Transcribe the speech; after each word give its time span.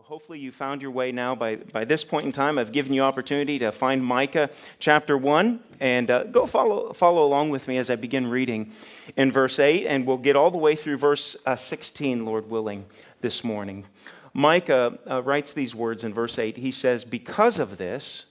Well, 0.00 0.06
hopefully 0.06 0.38
you 0.38 0.50
found 0.50 0.80
your 0.80 0.92
way 0.92 1.12
now 1.12 1.34
by, 1.34 1.56
by 1.56 1.84
this 1.84 2.04
point 2.04 2.24
in 2.24 2.32
time. 2.32 2.58
I've 2.58 2.72
given 2.72 2.94
you 2.94 3.02
opportunity 3.02 3.58
to 3.58 3.70
find 3.70 4.02
Micah 4.02 4.48
chapter 4.78 5.14
1 5.18 5.60
and 5.78 6.10
uh, 6.10 6.24
go 6.24 6.46
follow, 6.46 6.94
follow 6.94 7.22
along 7.22 7.50
with 7.50 7.68
me 7.68 7.76
as 7.76 7.90
I 7.90 7.96
begin 7.96 8.26
reading 8.26 8.72
in 9.18 9.30
verse 9.30 9.58
8, 9.58 9.86
and 9.86 10.06
we'll 10.06 10.16
get 10.16 10.36
all 10.36 10.50
the 10.50 10.56
way 10.56 10.74
through 10.74 10.96
verse 10.96 11.36
uh, 11.44 11.54
16, 11.54 12.24
Lord 12.24 12.48
willing, 12.48 12.86
this 13.20 13.44
morning. 13.44 13.84
Micah 14.32 14.98
uh, 15.06 15.22
writes 15.22 15.52
these 15.52 15.74
words 15.74 16.02
in 16.02 16.14
verse 16.14 16.38
8. 16.38 16.56
He 16.56 16.72
says, 16.72 17.04
Because 17.04 17.58
of 17.58 17.76
this, 17.76 18.24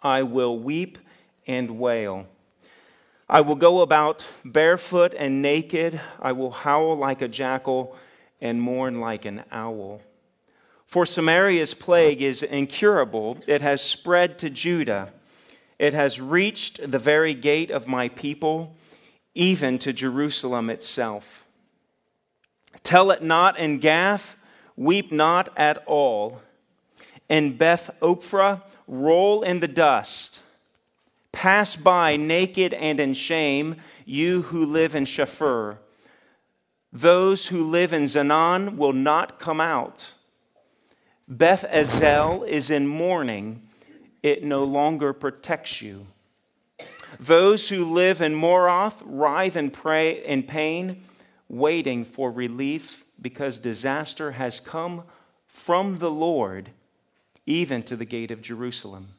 I 0.00 0.22
will 0.22 0.56
weep 0.56 0.96
and 1.44 1.80
wail. 1.80 2.28
I 3.28 3.40
will 3.40 3.56
go 3.56 3.80
about 3.80 4.24
barefoot 4.44 5.12
and 5.12 5.42
naked. 5.42 6.00
I 6.20 6.30
will 6.30 6.52
howl 6.52 6.96
like 6.96 7.20
a 7.20 7.26
jackal 7.26 7.96
and 8.40 8.62
mourn 8.62 9.00
like 9.00 9.24
an 9.24 9.42
owl. 9.50 10.02
For 10.92 11.06
Samaria's 11.06 11.72
plague 11.72 12.20
is 12.20 12.42
incurable, 12.42 13.38
it 13.46 13.62
has 13.62 13.80
spread 13.80 14.38
to 14.40 14.50
Judah, 14.50 15.14
it 15.78 15.94
has 15.94 16.20
reached 16.20 16.90
the 16.90 16.98
very 16.98 17.32
gate 17.32 17.70
of 17.70 17.88
my 17.88 18.10
people, 18.10 18.76
even 19.34 19.78
to 19.78 19.94
Jerusalem 19.94 20.68
itself. 20.68 21.46
Tell 22.82 23.10
it 23.10 23.22
not 23.22 23.58
in 23.58 23.78
Gath, 23.78 24.36
weep 24.76 25.10
not 25.10 25.48
at 25.56 25.82
all. 25.86 26.42
In 27.26 27.56
Beth 27.56 27.88
Ophrah, 28.02 28.60
roll 28.86 29.40
in 29.40 29.60
the 29.60 29.68
dust. 29.68 30.40
Pass 31.32 31.74
by 31.74 32.16
naked 32.16 32.74
and 32.74 33.00
in 33.00 33.14
shame, 33.14 33.76
you 34.04 34.42
who 34.42 34.66
live 34.66 34.94
in 34.94 35.06
Shaphir. 35.06 35.78
Those 36.92 37.46
who 37.46 37.64
live 37.64 37.94
in 37.94 38.02
Zaanan 38.02 38.76
will 38.76 38.92
not 38.92 39.38
come 39.38 39.58
out. 39.58 40.12
Beth 41.32 41.64
Ezel 41.70 42.46
is 42.46 42.68
in 42.68 42.86
mourning, 42.86 43.62
it 44.22 44.44
no 44.44 44.64
longer 44.64 45.14
protects 45.14 45.80
you. 45.80 46.06
Those 47.18 47.70
who 47.70 47.86
live 47.86 48.20
in 48.20 48.34
Maroth 48.34 49.02
writhe 49.02 49.56
and 49.56 49.72
pray 49.72 50.22
in 50.22 50.42
pain, 50.42 51.04
waiting 51.48 52.04
for 52.04 52.30
relief 52.30 53.06
because 53.18 53.58
disaster 53.58 54.32
has 54.32 54.60
come 54.60 55.04
from 55.46 56.00
the 56.00 56.10
Lord, 56.10 56.68
even 57.46 57.82
to 57.84 57.96
the 57.96 58.04
gate 58.04 58.30
of 58.30 58.42
Jerusalem. 58.42 59.14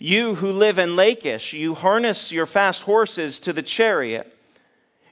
You 0.00 0.34
who 0.34 0.50
live 0.50 0.80
in 0.80 0.96
Lachish, 0.96 1.52
you 1.52 1.76
harness 1.76 2.32
your 2.32 2.46
fast 2.46 2.82
horses 2.82 3.38
to 3.40 3.52
the 3.52 3.62
chariot. 3.62 4.36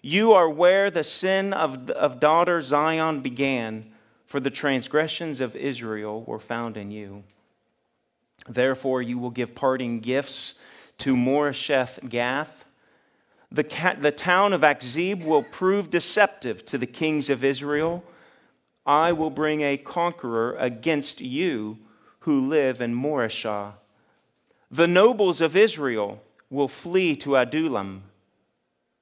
You 0.02 0.32
are 0.32 0.50
where 0.50 0.90
the 0.90 1.04
sin 1.04 1.52
of, 1.52 1.88
of 1.90 2.18
daughter 2.18 2.60
Zion 2.60 3.20
began 3.20 3.91
for 4.32 4.40
the 4.40 4.48
transgressions 4.48 5.42
of 5.42 5.54
Israel 5.54 6.24
were 6.24 6.38
found 6.38 6.78
in 6.78 6.90
you. 6.90 7.22
Therefore, 8.48 9.02
you 9.02 9.18
will 9.18 9.28
give 9.28 9.54
parting 9.54 10.00
gifts 10.00 10.54
to 10.96 11.14
Moresheth 11.14 12.08
Gath. 12.08 12.64
The, 13.50 13.64
ca- 13.64 13.96
the 14.00 14.10
town 14.10 14.54
of 14.54 14.62
Achzib 14.62 15.22
will 15.22 15.42
prove 15.42 15.90
deceptive 15.90 16.64
to 16.64 16.78
the 16.78 16.86
kings 16.86 17.28
of 17.28 17.44
Israel. 17.44 18.04
I 18.86 19.12
will 19.12 19.28
bring 19.28 19.60
a 19.60 19.76
conqueror 19.76 20.56
against 20.58 21.20
you 21.20 21.76
who 22.20 22.48
live 22.48 22.80
in 22.80 22.94
Mareshah. 22.94 23.74
The 24.70 24.88
nobles 24.88 25.42
of 25.42 25.54
Israel 25.54 26.22
will 26.48 26.68
flee 26.68 27.16
to 27.16 27.36
Adullam. 27.36 28.04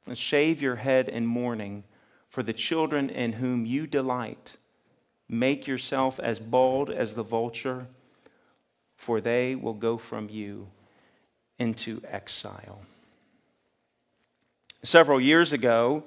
And 0.08 0.18
shave 0.18 0.60
your 0.60 0.74
head 0.74 1.08
in 1.08 1.24
mourning 1.24 1.84
for 2.28 2.42
the 2.42 2.52
children 2.52 3.08
in 3.08 3.34
whom 3.34 3.64
you 3.64 3.86
delight. 3.86 4.56
Make 5.32 5.68
yourself 5.68 6.18
as 6.18 6.40
bald 6.40 6.90
as 6.90 7.14
the 7.14 7.22
vulture, 7.22 7.86
for 8.96 9.20
they 9.20 9.54
will 9.54 9.74
go 9.74 9.96
from 9.96 10.28
you 10.28 10.66
into 11.56 12.02
exile. 12.04 12.80
Several 14.82 15.20
years 15.20 15.52
ago, 15.52 16.02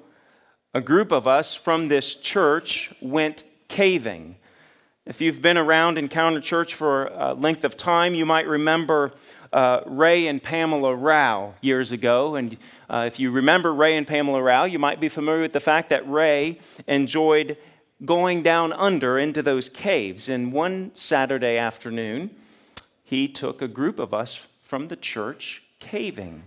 a 0.73 0.81
group 0.81 1.13
of 1.13 1.25
us 1.25 1.55
from 1.55 1.87
this 1.87 2.15
church 2.15 2.93
went 2.99 3.45
caving. 3.69 4.35
If 5.05 5.21
you've 5.21 5.41
been 5.41 5.57
around 5.57 5.97
Encounter 5.97 6.41
Church 6.41 6.73
for 6.73 7.05
a 7.05 7.33
length 7.33 7.63
of 7.63 7.77
time, 7.77 8.15
you 8.15 8.25
might 8.25 8.45
remember 8.45 9.13
uh, 9.53 9.83
Ray 9.85 10.27
and 10.27 10.43
Pamela 10.43 10.93
Rao 10.93 11.53
years 11.61 11.93
ago. 11.93 12.35
And 12.35 12.57
uh, 12.89 13.05
if 13.07 13.21
you 13.21 13.31
remember 13.31 13.73
Ray 13.73 13.95
and 13.95 14.05
Pamela 14.05 14.41
Rao, 14.41 14.65
you 14.65 14.79
might 14.79 14.99
be 14.99 15.07
familiar 15.07 15.41
with 15.41 15.53
the 15.53 15.61
fact 15.61 15.87
that 15.89 16.09
Ray 16.09 16.59
enjoyed 16.87 17.55
going 18.05 18.43
down 18.43 18.73
under 18.73 19.17
into 19.17 19.41
those 19.41 19.69
caves. 19.69 20.29
And 20.29 20.51
one 20.51 20.91
Saturday 20.93 21.57
afternoon, 21.57 22.31
he 23.03 23.27
took 23.27 23.61
a 23.61 23.67
group 23.67 23.99
of 23.99 24.13
us 24.13 24.47
from 24.61 24.87
the 24.87 24.95
church 24.95 25.63
caving. 25.79 26.43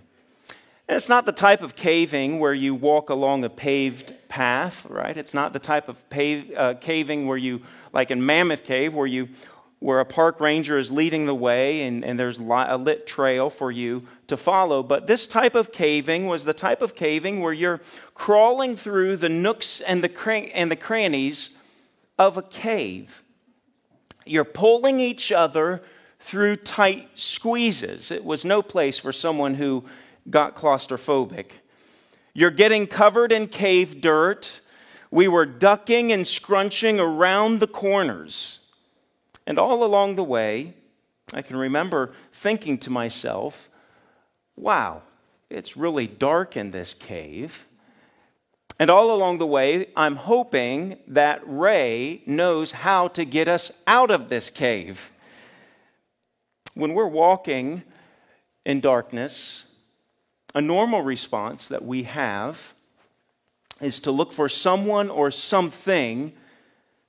And 0.89 0.97
it's 0.97 1.09
not 1.09 1.27
the 1.27 1.33
type 1.33 1.63
of 1.63 1.75
caving 1.75 2.39
where 2.39 2.55
you 2.55 2.75
walk 2.75 3.11
along 3.11 3.45
a 3.45 3.51
paved 3.51 4.15
path, 4.29 4.87
right? 4.87 5.17
It's 5.17 5.35
not 5.35 5.53
the 5.53 5.59
type 5.59 5.89
of 5.89 6.09
pave, 6.11 6.53
uh, 6.57 6.75
caving 6.75 7.27
where 7.27 7.37
you, 7.37 7.63
like 7.93 8.11
in 8.11 8.25
Mammoth 8.25 8.65
Cave, 8.65 8.95
where 8.95 9.07
you 9.07 9.29
where 9.79 10.01
a 10.01 10.07
park 10.07 10.41
ranger 10.41 10.79
is 10.79 10.91
leading 10.91 11.27
the 11.27 11.35
way 11.35 11.83
and, 11.83 12.03
and 12.03 12.19
there's 12.19 12.39
a 12.39 12.79
lit 12.79 13.07
trail 13.07 13.51
for 13.51 13.71
you 13.71 14.03
to 14.29 14.37
follow. 14.37 14.83
But 14.83 15.07
this 15.07 15.27
type 15.27 15.55
of 15.55 15.73
caving 15.73 16.27
was 16.27 16.45
the 16.45 16.55
type 16.55 16.83
of 16.83 16.95
caving 16.95 17.41
where 17.41 17.53
you're 17.53 17.81
crawling 18.15 18.77
through 18.77 19.17
the 19.17 19.29
nooks 19.29 19.81
and 19.81 20.03
the, 20.03 20.09
cran- 20.09 20.47
and 20.47 20.71
the 20.71 20.77
crannies 20.77 21.51
of 22.19 22.37
a 22.37 22.43
cave. 22.43 23.23
You're 24.25 24.45
pulling 24.45 25.01
each 25.01 25.31
other 25.31 25.83
through 26.19 26.57
tight 26.57 27.09
squeezes. 27.15 28.11
It 28.11 28.25
was 28.25 28.45
no 28.45 28.63
place 28.63 28.99
for 28.99 29.13
someone 29.13 29.55
who 29.55 29.85
got 30.29 30.57
claustrophobic. 30.57 31.47
You're 32.35 32.51
getting 32.51 32.87
covered 32.87 33.33
in 33.33 33.49
cave 33.49 34.01
dirt. 34.01 34.61
We 35.11 35.29
were 35.29 35.47
ducking 35.47 36.11
and 36.13 36.27
scrunching 36.27 36.99
around 36.99 37.61
the 37.61 37.67
corners. 37.67 38.61
And 39.47 39.59
all 39.59 39.85
along 39.85 40.17
the 40.17 40.25
way, 40.25 40.75
I 41.33 41.43
can 41.43 41.57
remember 41.57 42.13
thinking 42.33 42.79
to 42.79 42.91
myself, 42.91 43.69
wow, 44.57 45.03
it's 45.51 45.77
really 45.77 46.07
dark 46.07 46.57
in 46.57 46.71
this 46.71 46.95
cave. 46.95 47.67
And 48.79 48.91
all 48.91 49.15
along 49.15 49.39
the 49.39 49.47
way, 49.47 49.89
I'm 49.97 50.17
hoping 50.17 50.99
that 51.09 51.41
Ray 51.47 52.23
knows 52.27 52.73
how 52.73 53.09
to 53.09 53.25
get 53.25 53.49
us 53.49 53.73
out 53.87 54.11
of 54.11 54.29
this 54.29 54.51
cave. 54.51 55.11
When 56.75 56.93
we're 56.93 57.07
walking 57.07 57.85
in 58.67 58.81
darkness, 58.81 59.65
a 60.55 60.61
normal 60.61 61.01
response 61.01 61.69
that 61.69 61.85
we 61.85 62.03
have 62.03 62.75
is 63.81 64.01
to 64.01 64.11
look 64.11 64.33
for 64.33 64.49
someone 64.49 65.09
or 65.09 65.31
something 65.31 66.33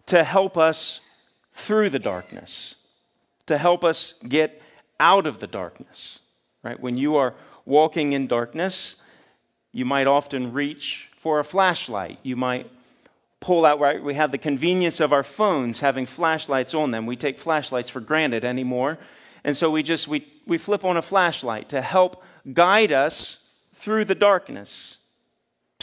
to 0.06 0.24
help 0.24 0.58
us 0.58 1.02
through 1.53 1.90
the 1.90 2.00
darkness, 2.00 2.75
to 3.46 3.58
help 3.58 3.84
us 3.84 4.16
get 4.28 4.62
out 5.00 5.25
of 5.25 5.40
the 5.40 5.47
darkness. 5.47 6.22
Right? 6.63 6.79
When 6.79 6.97
you 6.97 7.16
are 7.16 7.34
walking 7.66 8.13
in 8.13 8.28
darkness, 8.28 8.97
you 9.72 9.85
might 9.85 10.07
often 10.07 10.53
reach 10.53 11.09
for 11.18 11.40
a 11.40 11.44
flashlight. 11.44 12.19
You 12.23 12.35
might 12.35 12.69
pull 13.40 13.66
out, 13.66 13.79
right? 13.79 14.01
We 14.01 14.16
have 14.16 14.31
the 14.31 14.38
convenience 14.38 15.00
of 15.00 15.13
our 15.13 15.23
phones 15.23 15.79
having 15.79 16.06
flashlights 16.06 16.73
on 16.73 16.91
them. 16.91 17.06
We 17.06 17.16
take 17.16 17.38
flashlights 17.38 17.90
for 17.90 18.00
granted 18.00 18.44
anymore. 18.44 18.97
And 19.44 19.56
so 19.56 19.69
we 19.69 19.84
just 19.84 20.07
we, 20.07 20.25
we 20.46 20.57
flip 20.57 20.84
on 20.84 20.97
a 20.97 21.01
flashlight 21.01 21.69
to 21.69 21.81
help 21.81 22.23
guide 22.53 22.91
us 22.91 23.38
through 23.73 24.06
the 24.06 24.16
darkness. 24.16 24.97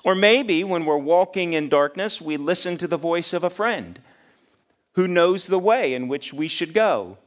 Or 0.04 0.14
maybe 0.14 0.64
when 0.64 0.84
we're 0.84 0.98
walking 0.98 1.54
in 1.54 1.68
darkness, 1.68 2.20
we 2.20 2.36
listen 2.36 2.76
to 2.78 2.86
the 2.86 2.96
voice 2.96 3.32
of 3.32 3.44
a 3.44 3.50
friend 3.50 4.00
who 4.92 5.08
knows 5.08 5.46
the 5.46 5.58
way 5.58 5.94
in 5.94 6.08
which 6.08 6.32
we 6.32 6.48
should 6.48 6.74
go. 6.74 7.18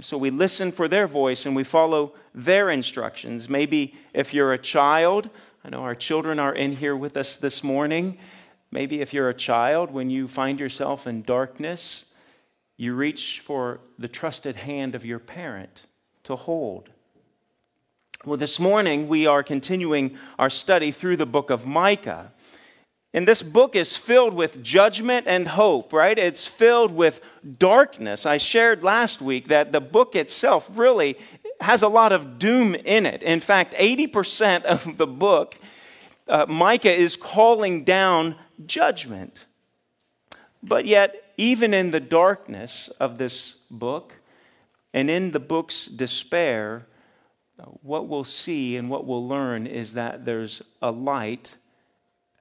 So 0.00 0.18
we 0.18 0.30
listen 0.30 0.72
for 0.72 0.88
their 0.88 1.06
voice 1.06 1.46
and 1.46 1.54
we 1.54 1.64
follow 1.64 2.14
their 2.34 2.68
instructions. 2.68 3.48
Maybe 3.48 3.94
if 4.12 4.34
you're 4.34 4.52
a 4.52 4.58
child, 4.58 5.30
I 5.64 5.70
know 5.70 5.82
our 5.82 5.94
children 5.94 6.38
are 6.38 6.54
in 6.54 6.72
here 6.72 6.96
with 6.96 7.16
us 7.16 7.36
this 7.36 7.62
morning. 7.62 8.18
Maybe 8.70 9.00
if 9.00 9.14
you're 9.14 9.28
a 9.28 9.34
child, 9.34 9.92
when 9.92 10.10
you 10.10 10.26
find 10.26 10.58
yourself 10.58 11.06
in 11.06 11.22
darkness, 11.22 12.06
you 12.76 12.94
reach 12.94 13.40
for 13.40 13.80
the 13.98 14.08
trusted 14.08 14.56
hand 14.56 14.96
of 14.96 15.04
your 15.04 15.20
parent 15.20 15.84
to 16.24 16.34
hold. 16.34 16.90
Well, 18.24 18.36
this 18.36 18.58
morning 18.58 19.06
we 19.06 19.26
are 19.26 19.42
continuing 19.42 20.16
our 20.40 20.50
study 20.50 20.90
through 20.90 21.18
the 21.18 21.26
book 21.26 21.50
of 21.50 21.66
Micah. 21.66 22.32
And 23.14 23.28
this 23.28 23.44
book 23.44 23.76
is 23.76 23.96
filled 23.96 24.34
with 24.34 24.60
judgment 24.60 25.28
and 25.28 25.46
hope, 25.46 25.92
right? 25.92 26.18
It's 26.18 26.48
filled 26.48 26.90
with 26.90 27.20
darkness. 27.58 28.26
I 28.26 28.38
shared 28.38 28.82
last 28.82 29.22
week 29.22 29.46
that 29.48 29.70
the 29.70 29.80
book 29.80 30.16
itself 30.16 30.68
really 30.74 31.16
has 31.60 31.82
a 31.82 31.88
lot 31.88 32.10
of 32.10 32.40
doom 32.40 32.74
in 32.74 33.06
it. 33.06 33.22
In 33.22 33.38
fact, 33.38 33.72
80% 33.74 34.64
of 34.64 34.96
the 34.96 35.06
book, 35.06 35.56
uh, 36.26 36.46
Micah 36.48 36.92
is 36.92 37.14
calling 37.14 37.84
down 37.84 38.34
judgment. 38.66 39.46
But 40.60 40.84
yet, 40.84 41.32
even 41.36 41.72
in 41.72 41.92
the 41.92 42.00
darkness 42.00 42.88
of 42.98 43.18
this 43.18 43.54
book 43.70 44.14
and 44.92 45.08
in 45.08 45.30
the 45.30 45.40
book's 45.40 45.86
despair, 45.86 46.86
what 47.82 48.08
we'll 48.08 48.24
see 48.24 48.76
and 48.76 48.90
what 48.90 49.06
we'll 49.06 49.28
learn 49.28 49.68
is 49.68 49.92
that 49.92 50.24
there's 50.24 50.62
a 50.82 50.90
light 50.90 51.54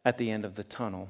at 0.06 0.18
the 0.18 0.32
end 0.32 0.46
of 0.46 0.56
the 0.56 0.64
tunnel. 0.64 1.10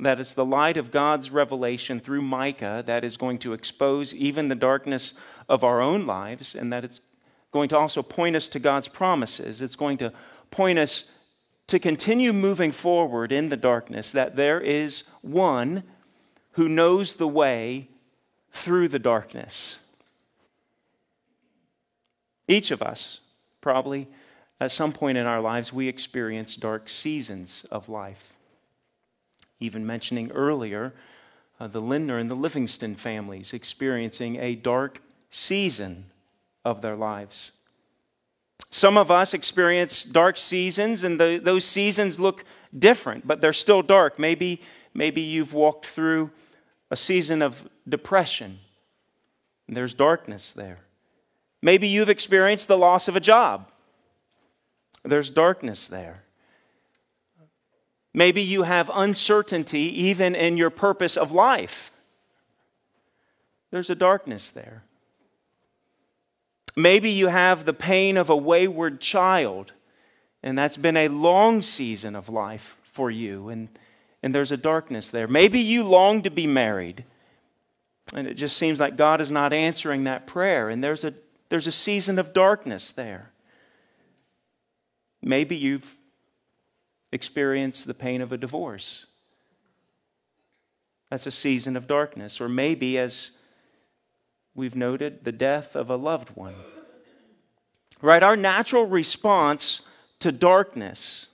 That 0.00 0.18
it's 0.18 0.34
the 0.34 0.44
light 0.44 0.76
of 0.76 0.90
God's 0.90 1.30
revelation 1.30 2.00
through 2.00 2.22
Micah 2.22 2.82
that 2.86 3.04
is 3.04 3.16
going 3.16 3.38
to 3.40 3.52
expose 3.52 4.14
even 4.14 4.48
the 4.48 4.54
darkness 4.54 5.14
of 5.48 5.62
our 5.62 5.80
own 5.80 6.06
lives, 6.06 6.54
and 6.54 6.72
that 6.72 6.84
it's 6.84 7.00
going 7.52 7.68
to 7.68 7.78
also 7.78 8.02
point 8.02 8.34
us 8.34 8.48
to 8.48 8.58
God's 8.58 8.88
promises. 8.88 9.60
It's 9.60 9.76
going 9.76 9.98
to 9.98 10.12
point 10.50 10.78
us 10.78 11.04
to 11.68 11.78
continue 11.78 12.32
moving 12.32 12.72
forward 12.72 13.30
in 13.30 13.48
the 13.48 13.56
darkness, 13.56 14.10
that 14.12 14.36
there 14.36 14.60
is 14.60 15.04
one 15.20 15.84
who 16.52 16.68
knows 16.68 17.16
the 17.16 17.28
way 17.28 17.88
through 18.50 18.88
the 18.88 18.98
darkness. 18.98 19.78
Each 22.48 22.70
of 22.70 22.82
us, 22.82 23.20
probably 23.60 24.08
at 24.62 24.70
some 24.70 24.92
point 24.92 25.18
in 25.18 25.26
our 25.26 25.40
lives, 25.40 25.72
we 25.72 25.88
experience 25.88 26.54
dark 26.54 26.88
seasons 26.88 27.66
of 27.72 27.88
life. 27.88 28.32
Even 29.58 29.84
mentioning 29.84 30.30
earlier, 30.30 30.94
uh, 31.58 31.66
the 31.66 31.80
Lindner 31.80 32.16
and 32.16 32.30
the 32.30 32.36
Livingston 32.36 32.94
families 32.94 33.52
experiencing 33.52 34.36
a 34.36 34.54
dark 34.54 35.02
season 35.30 36.04
of 36.64 36.80
their 36.80 36.94
lives. 36.94 37.50
Some 38.70 38.96
of 38.96 39.10
us 39.10 39.34
experience 39.34 40.04
dark 40.04 40.36
seasons, 40.36 41.02
and 41.02 41.18
the, 41.18 41.40
those 41.42 41.64
seasons 41.64 42.20
look 42.20 42.44
different, 42.78 43.26
but 43.26 43.40
they're 43.40 43.52
still 43.52 43.82
dark. 43.82 44.16
Maybe, 44.16 44.62
maybe 44.94 45.22
you've 45.22 45.54
walked 45.54 45.86
through 45.86 46.30
a 46.88 46.94
season 46.94 47.42
of 47.42 47.68
depression, 47.88 48.60
and 49.66 49.76
there's 49.76 49.92
darkness 49.92 50.52
there. 50.52 50.78
Maybe 51.62 51.88
you've 51.88 52.08
experienced 52.08 52.68
the 52.68 52.78
loss 52.78 53.08
of 53.08 53.16
a 53.16 53.20
job, 53.20 53.71
there's 55.04 55.30
darkness 55.30 55.88
there. 55.88 56.22
Maybe 58.14 58.42
you 58.42 58.62
have 58.64 58.90
uncertainty 58.92 60.02
even 60.02 60.34
in 60.34 60.56
your 60.56 60.70
purpose 60.70 61.16
of 61.16 61.32
life. 61.32 61.92
There's 63.70 63.90
a 63.90 63.94
darkness 63.94 64.50
there. 64.50 64.84
Maybe 66.76 67.10
you 67.10 67.28
have 67.28 67.64
the 67.64 67.72
pain 67.72 68.16
of 68.16 68.30
a 68.30 68.36
wayward 68.36 69.00
child, 69.00 69.72
and 70.42 70.56
that's 70.56 70.76
been 70.76 70.96
a 70.96 71.08
long 71.08 71.62
season 71.62 72.14
of 72.14 72.28
life 72.28 72.76
for 72.82 73.10
you, 73.10 73.48
and, 73.48 73.68
and 74.22 74.34
there's 74.34 74.52
a 74.52 74.56
darkness 74.56 75.10
there. 75.10 75.26
Maybe 75.26 75.58
you 75.58 75.82
long 75.84 76.22
to 76.22 76.30
be 76.30 76.46
married, 76.46 77.04
and 78.14 78.26
it 78.26 78.34
just 78.34 78.56
seems 78.56 78.80
like 78.80 78.96
God 78.96 79.20
is 79.20 79.30
not 79.30 79.52
answering 79.52 80.04
that 80.04 80.26
prayer, 80.26 80.68
and 80.68 80.84
there's 80.84 81.04
a, 81.04 81.14
there's 81.48 81.66
a 81.66 81.72
season 81.72 82.18
of 82.18 82.32
darkness 82.32 82.90
there. 82.90 83.32
Maybe 85.22 85.56
you've 85.56 85.96
experienced 87.12 87.86
the 87.86 87.94
pain 87.94 88.20
of 88.20 88.32
a 88.32 88.38
divorce. 88.38 89.06
That's 91.10 91.26
a 91.26 91.30
season 91.30 91.76
of 91.76 91.86
darkness. 91.86 92.40
Or 92.40 92.48
maybe, 92.48 92.98
as 92.98 93.32
we've 94.54 94.74
noted 94.74 95.24
the 95.24 95.32
death 95.32 95.76
of 95.76 95.90
a 95.90 95.96
loved 95.96 96.30
one. 96.30 96.54
Right? 98.00 98.22
Our 98.22 98.36
natural 98.36 98.86
response 98.86 99.82
to 100.20 100.32
darkness 100.32 101.28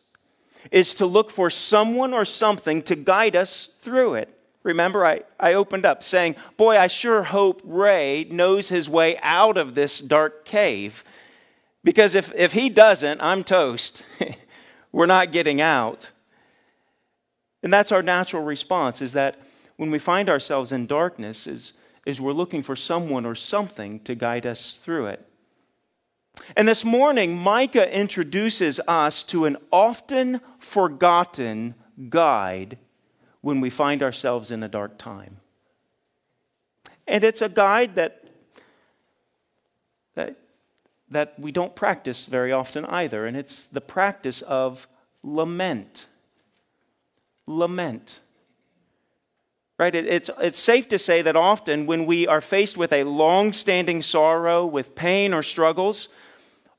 is 0.71 0.95
to 0.95 1.07
look 1.07 1.31
for 1.31 1.49
someone 1.49 2.13
or 2.13 2.25
something 2.25 2.83
to 2.83 2.97
guide 2.97 3.37
us 3.37 3.69
through 3.81 4.15
it. 4.15 4.35
Remember, 4.63 5.07
I, 5.07 5.23
I 5.39 5.55
opened 5.55 5.87
up 5.87 6.03
saying, 6.03 6.37
Boy, 6.57 6.77
I 6.77 6.89
sure 6.89 7.23
hope 7.23 7.63
Ray 7.65 8.27
knows 8.31 8.69
his 8.69 8.91
way 8.91 9.17
out 9.23 9.57
of 9.57 9.75
this 9.75 10.01
dark 10.01 10.45
cave. 10.45 11.05
Because 11.85 12.15
if, 12.15 12.35
if 12.35 12.53
he 12.53 12.69
doesn't, 12.69 13.21
I'm 13.21 13.45
toast. 13.45 14.05
We're 14.93 15.07
not 15.07 15.33
getting 15.33 15.61
out. 15.61 16.11
And 17.63 17.73
that's 17.73 17.93
our 17.93 18.03
natural 18.03 18.43
response 18.43 19.03
is 19.03 19.13
that 19.13 19.41
when 19.77 19.91
we 19.91 19.99
find 19.99 20.29
ourselves 20.29 20.73
in 20.73 20.87
darkness, 20.87 21.47
is 21.47 21.73
is 22.09 22.23
we're 22.23 22.33
looking 22.33 22.63
for 22.63 22.75
someone 22.75 23.27
or 23.27 23.35
something 23.35 24.01
to 24.01 24.15
guide 24.15 24.47
us 24.47 24.79
through 24.83 25.09
it. 25.09 25.27
And 26.57 26.67
this 26.67 26.83
morning, 26.83 27.37
Micah 27.37 27.95
introduces 27.95 28.81
us 28.89 29.23
to 29.25 29.45
an 29.45 29.59
often 29.71 30.41
forgotten 30.59 31.75
guide 32.09 32.79
when 33.43 33.61
we 33.61 33.69
find 33.69 34.03
ourselves 34.03 34.51
in 34.51 34.63
a 34.63 34.69
dark 34.69 34.97
time. 34.97 35.37
And 37.07 37.25
it's 37.25 37.43
a 37.43 37.49
guide 37.51 37.95
that, 37.97 38.25
that, 40.15 40.37
that 41.11 41.39
we 41.39 41.53
don't 41.53 41.75
practice 41.75 42.27
very 42.27 42.53
often 42.53 42.85
either, 42.87 43.27
and 43.27 43.37
it's 43.37 43.67
the 43.67 43.81
practice 43.81 44.43
of 44.43 44.87
lament. 45.23 46.07
Lament. 47.47 48.21
Right? 49.79 49.95
It's, 49.95 50.29
it's 50.41 50.59
safe 50.59 50.89
to 50.89 50.99
say 50.99 51.23
that 51.23 51.37
often 51.37 51.87
when 51.87 52.05
we 52.05 52.27
are 52.27 52.41
faced 52.41 52.77
with 52.77 52.93
a 52.93 53.05
long 53.05 53.53
standing 53.53 54.03
sorrow, 54.03 54.67
with 54.67 54.97
pain 54.97 55.33
or 55.33 55.43
struggles, 55.43 56.09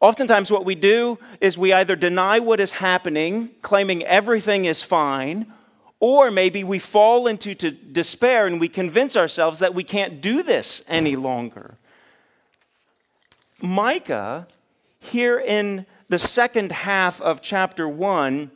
oftentimes 0.02 0.52
what 0.52 0.66
we 0.66 0.76
do 0.76 1.18
is 1.40 1.58
we 1.58 1.72
either 1.72 1.96
deny 1.96 2.40
what 2.40 2.60
is 2.60 2.74
happening, 2.74 3.52
claiming 3.62 4.04
everything 4.04 4.66
is 4.66 4.84
fine, 4.84 5.52
or 6.02 6.30
maybe 6.30 6.64
we 6.64 6.78
fall 6.78 7.26
into 7.26 7.56
despair 7.56 8.46
and 8.48 8.60
we 8.60 8.70
convince 8.70 9.16
ourselves 9.16 9.60
that 9.60 9.74
we 9.74 9.84
can't 9.84 10.22
do 10.22 10.44
this 10.44 10.84
any 10.88 11.16
longer. 11.16 11.79
Micah, 13.62 14.48
here 15.00 15.40
in 15.40 15.86
the 16.08 16.20
second 16.20 16.72
half 16.72 17.22
of 17.22 17.42
chapter 17.42 17.88
1, 17.88 18.52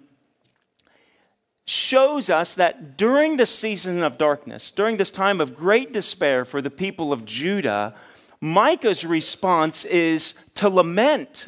shows 1.65 2.29
us 2.29 2.55
that 2.55 2.97
during 2.97 3.37
the 3.37 3.45
season 3.45 4.03
of 4.03 4.17
darkness, 4.17 4.71
during 4.71 4.97
this 4.97 5.11
time 5.11 5.39
of 5.39 5.55
great 5.55 5.93
despair 5.93 6.43
for 6.43 6.61
the 6.61 6.69
people 6.69 7.13
of 7.13 7.25
Judah, 7.25 7.95
Micah's 8.41 9.05
response 9.05 9.85
is 9.85 10.33
to 10.55 10.67
lament. 10.67 11.47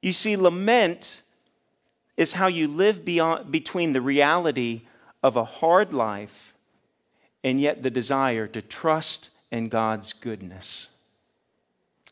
You 0.00 0.12
see, 0.12 0.36
lament 0.36 1.20
is 2.16 2.32
how 2.32 2.46
you 2.46 2.68
live 2.68 3.04
beyond, 3.04 3.52
between 3.52 3.92
the 3.92 4.00
reality 4.00 4.82
of 5.22 5.36
a 5.36 5.44
hard 5.44 5.92
life 5.92 6.54
and 7.44 7.60
yet 7.60 7.82
the 7.82 7.90
desire 7.90 8.46
to 8.46 8.62
trust 8.62 9.28
in 9.50 9.68
God's 9.68 10.12
goodness. 10.14 10.88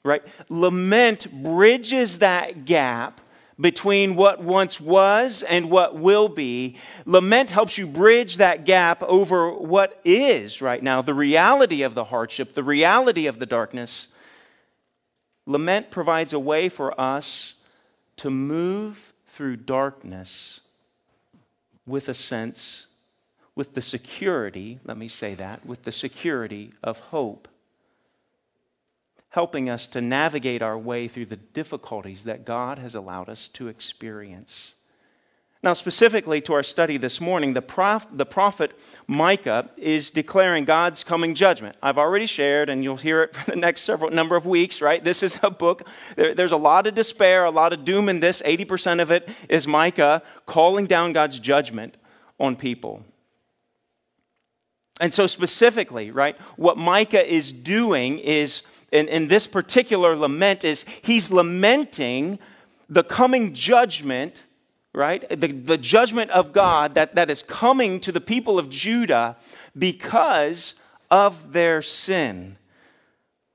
Right? 0.04 0.22
Lament 0.50 1.42
bridges 1.42 2.18
that 2.18 2.66
gap 2.66 3.22
between 3.58 4.16
what 4.16 4.42
once 4.42 4.80
was 4.80 5.42
and 5.42 5.70
what 5.70 5.96
will 5.96 6.28
be. 6.28 6.76
Lament 7.06 7.50
helps 7.50 7.78
you 7.78 7.86
bridge 7.86 8.36
that 8.36 8.64
gap 8.64 9.02
over 9.04 9.52
what 9.52 10.00
is 10.04 10.60
right 10.60 10.82
now, 10.82 11.00
the 11.02 11.14
reality 11.14 11.82
of 11.82 11.94
the 11.94 12.04
hardship, 12.04 12.54
the 12.54 12.64
reality 12.64 13.26
of 13.26 13.38
the 13.38 13.46
darkness. 13.46 14.08
Lament 15.46 15.90
provides 15.90 16.32
a 16.32 16.38
way 16.38 16.68
for 16.68 16.98
us 17.00 17.54
to 18.16 18.30
move 18.30 19.12
through 19.26 19.56
darkness 19.56 20.60
with 21.86 22.08
a 22.08 22.14
sense, 22.14 22.86
with 23.54 23.74
the 23.74 23.82
security, 23.82 24.80
let 24.84 24.96
me 24.96 25.08
say 25.08 25.34
that, 25.34 25.64
with 25.64 25.84
the 25.84 25.92
security 25.92 26.72
of 26.82 26.98
hope 26.98 27.48
helping 29.34 29.68
us 29.68 29.88
to 29.88 30.00
navigate 30.00 30.62
our 30.62 30.78
way 30.78 31.08
through 31.08 31.26
the 31.26 31.34
difficulties 31.34 32.22
that 32.22 32.44
God 32.44 32.78
has 32.78 32.94
allowed 32.94 33.28
us 33.28 33.48
to 33.48 33.66
experience. 33.66 34.74
Now, 35.60 35.72
specifically 35.72 36.40
to 36.42 36.52
our 36.52 36.62
study 36.62 36.98
this 36.98 37.20
morning, 37.20 37.52
the, 37.52 37.60
prof, 37.60 38.06
the 38.12 38.26
prophet 38.26 38.78
Micah 39.08 39.70
is 39.76 40.10
declaring 40.10 40.64
God's 40.64 41.02
coming 41.02 41.34
judgment. 41.34 41.74
I've 41.82 41.98
already 41.98 42.26
shared, 42.26 42.68
and 42.68 42.84
you'll 42.84 42.96
hear 42.96 43.24
it 43.24 43.34
for 43.34 43.50
the 43.50 43.56
next 43.56 43.80
several 43.80 44.12
number 44.12 44.36
of 44.36 44.46
weeks, 44.46 44.80
right? 44.80 45.02
This 45.02 45.20
is 45.20 45.36
a 45.42 45.50
book, 45.50 45.88
there, 46.14 46.32
there's 46.32 46.52
a 46.52 46.56
lot 46.56 46.86
of 46.86 46.94
despair, 46.94 47.44
a 47.44 47.50
lot 47.50 47.72
of 47.72 47.84
doom 47.84 48.08
in 48.08 48.20
this. 48.20 48.40
80% 48.40 49.02
of 49.02 49.10
it 49.10 49.28
is 49.48 49.66
Micah 49.66 50.22
calling 50.46 50.86
down 50.86 51.12
God's 51.12 51.40
judgment 51.40 51.96
on 52.38 52.54
people. 52.54 53.02
And 55.00 55.12
so, 55.12 55.26
specifically, 55.26 56.12
right, 56.12 56.40
what 56.56 56.76
Micah 56.76 57.28
is 57.28 57.52
doing 57.52 58.20
is 58.20 58.62
in, 58.94 59.08
in 59.08 59.26
this 59.26 59.48
particular 59.48 60.16
lament 60.16 60.64
is 60.64 60.84
he's 61.02 61.32
lamenting 61.32 62.38
the 62.88 63.02
coming 63.02 63.52
judgment, 63.52 64.44
right? 64.94 65.28
The, 65.28 65.48
the 65.48 65.76
judgment 65.76 66.30
of 66.30 66.52
God 66.52 66.94
that, 66.94 67.16
that 67.16 67.28
is 67.28 67.42
coming 67.42 67.98
to 68.00 68.12
the 68.12 68.20
people 68.20 68.56
of 68.56 68.70
Judah 68.70 69.36
because 69.76 70.74
of 71.10 71.52
their 71.52 71.82
sin. 71.82 72.56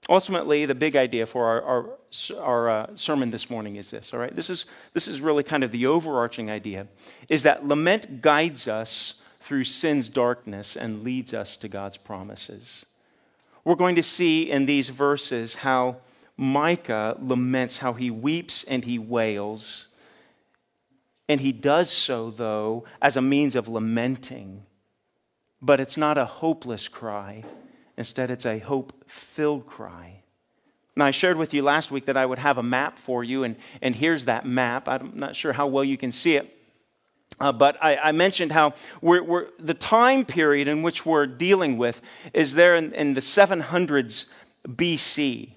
Ultimately, 0.09 0.65
the 0.65 0.75
big 0.75 0.97
idea 0.97 1.25
for 1.25 1.45
our, 1.45 1.61
our, 1.61 1.89
our 2.37 2.69
uh, 2.69 2.95
sermon 2.95 3.29
this 3.29 3.49
morning 3.49 3.77
is 3.77 3.91
this, 3.91 4.13
all 4.13 4.19
right? 4.19 4.35
This 4.35 4.49
is, 4.49 4.65
this 4.93 5.07
is 5.07 5.21
really 5.21 5.43
kind 5.43 5.63
of 5.63 5.71
the 5.71 5.85
overarching 5.85 6.51
idea, 6.51 6.87
is 7.29 7.43
that 7.43 7.65
lament 7.65 8.21
guides 8.21 8.67
us 8.67 9.13
through 9.39 9.63
sin's 9.63 10.09
darkness 10.09 10.75
and 10.75 11.03
leads 11.03 11.33
us 11.33 11.55
to 11.57 11.69
God's 11.69 11.95
promises. 11.95 12.85
We're 13.63 13.75
going 13.75 13.95
to 13.95 14.03
see 14.03 14.49
in 14.49 14.65
these 14.65 14.89
verses 14.89 15.55
how 15.55 15.97
Micah 16.37 17.17
laments, 17.21 17.77
how 17.77 17.93
he 17.93 18.09
weeps 18.09 18.63
and 18.63 18.85
he 18.85 18.97
wails. 18.97 19.87
And 21.27 21.41
he 21.41 21.51
does 21.51 21.91
so, 21.91 22.31
though, 22.31 22.85
as 23.01 23.17
a 23.17 23.21
means 23.21 23.55
of 23.55 23.67
lamenting. 23.67 24.63
But 25.61 25.79
it's 25.79 25.97
not 25.97 26.17
a 26.17 26.25
hopeless 26.25 26.87
cry. 26.87 27.43
Instead, 27.97 28.31
it's 28.31 28.45
a 28.45 28.59
hope 28.59 28.93
filled 29.07 29.67
cry. 29.67 30.23
Now, 30.95 31.05
I 31.05 31.11
shared 31.11 31.37
with 31.37 31.53
you 31.53 31.61
last 31.61 31.91
week 31.91 32.05
that 32.05 32.17
I 32.17 32.25
would 32.25 32.39
have 32.39 32.57
a 32.57 32.63
map 32.63 32.97
for 32.97 33.23
you, 33.23 33.43
and, 33.43 33.55
and 33.81 33.95
here's 33.95 34.25
that 34.25 34.45
map. 34.45 34.87
I'm 34.87 35.11
not 35.15 35.35
sure 35.35 35.53
how 35.53 35.67
well 35.67 35.83
you 35.83 35.97
can 35.97 36.11
see 36.11 36.35
it. 36.35 36.58
Uh, 37.39 37.51
but 37.51 37.81
I, 37.81 37.95
I, 37.95 38.11
mentioned 38.11 38.51
how 38.51 38.73
we're, 39.01 39.23
we're, 39.23 39.47
the 39.57 39.73
time 39.73 40.25
period 40.25 40.67
in 40.67 40.81
which 40.81 41.05
we're 41.05 41.25
dealing 41.25 41.77
with 41.77 42.01
is 42.33 42.55
there 42.55 42.75
in, 42.75 42.93
in 42.93 43.13
the 43.13 43.21
700s 43.21 44.25
BC. 44.67 45.51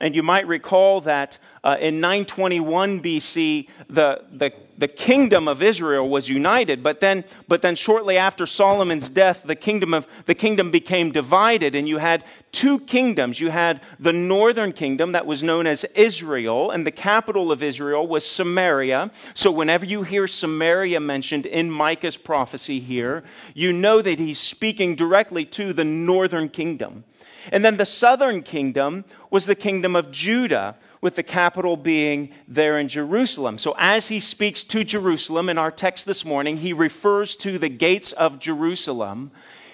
And 0.00 0.14
you 0.14 0.22
might 0.22 0.46
recall 0.46 1.00
that 1.00 1.38
uh, 1.66 1.76
in 1.80 2.00
921 2.00 3.02
BC, 3.02 3.68
the, 3.88 4.22
the, 4.30 4.52
the 4.78 4.86
kingdom 4.86 5.48
of 5.48 5.64
Israel 5.64 6.08
was 6.08 6.28
united, 6.28 6.80
but 6.80 7.00
then, 7.00 7.24
but 7.48 7.60
then 7.60 7.74
shortly 7.74 8.16
after 8.16 8.46
Solomon's 8.46 9.08
death, 9.08 9.42
the 9.42 9.56
kingdom, 9.56 9.92
of, 9.92 10.06
the 10.26 10.34
kingdom 10.36 10.70
became 10.70 11.10
divided, 11.10 11.74
and 11.74 11.88
you 11.88 11.98
had 11.98 12.22
two 12.52 12.78
kingdoms. 12.78 13.40
You 13.40 13.50
had 13.50 13.80
the 13.98 14.12
northern 14.12 14.72
kingdom 14.72 15.10
that 15.10 15.26
was 15.26 15.42
known 15.42 15.66
as 15.66 15.82
Israel, 15.96 16.70
and 16.70 16.86
the 16.86 16.92
capital 16.92 17.50
of 17.50 17.64
Israel 17.64 18.06
was 18.06 18.24
Samaria. 18.24 19.10
So 19.34 19.50
whenever 19.50 19.84
you 19.84 20.04
hear 20.04 20.28
Samaria 20.28 21.00
mentioned 21.00 21.46
in 21.46 21.68
Micah's 21.68 22.16
prophecy 22.16 22.78
here, 22.78 23.24
you 23.54 23.72
know 23.72 24.00
that 24.02 24.20
he's 24.20 24.38
speaking 24.38 24.94
directly 24.94 25.44
to 25.46 25.72
the 25.72 25.84
northern 25.84 26.48
kingdom. 26.48 27.02
And 27.50 27.64
then 27.64 27.76
the 27.76 27.86
southern 27.86 28.42
kingdom 28.42 29.04
was 29.30 29.46
the 29.46 29.54
kingdom 29.56 29.96
of 29.96 30.12
Judah, 30.12 30.76
with 31.00 31.16
the 31.16 31.22
capital 31.22 31.76
being 31.76 32.30
there 32.48 32.78
in 32.78 32.88
Jerusalem. 32.88 33.58
So, 33.58 33.74
as 33.78 34.08
he 34.08 34.20
speaks 34.20 34.64
to 34.64 34.84
Jerusalem 34.84 35.48
in 35.48 35.58
our 35.58 35.70
text 35.70 36.06
this 36.06 36.24
morning, 36.24 36.58
he 36.58 36.72
refers 36.72 37.36
to 37.36 37.58
the 37.58 37.68
gates 37.68 38.12
of 38.12 38.38
Jerusalem. 38.38 39.30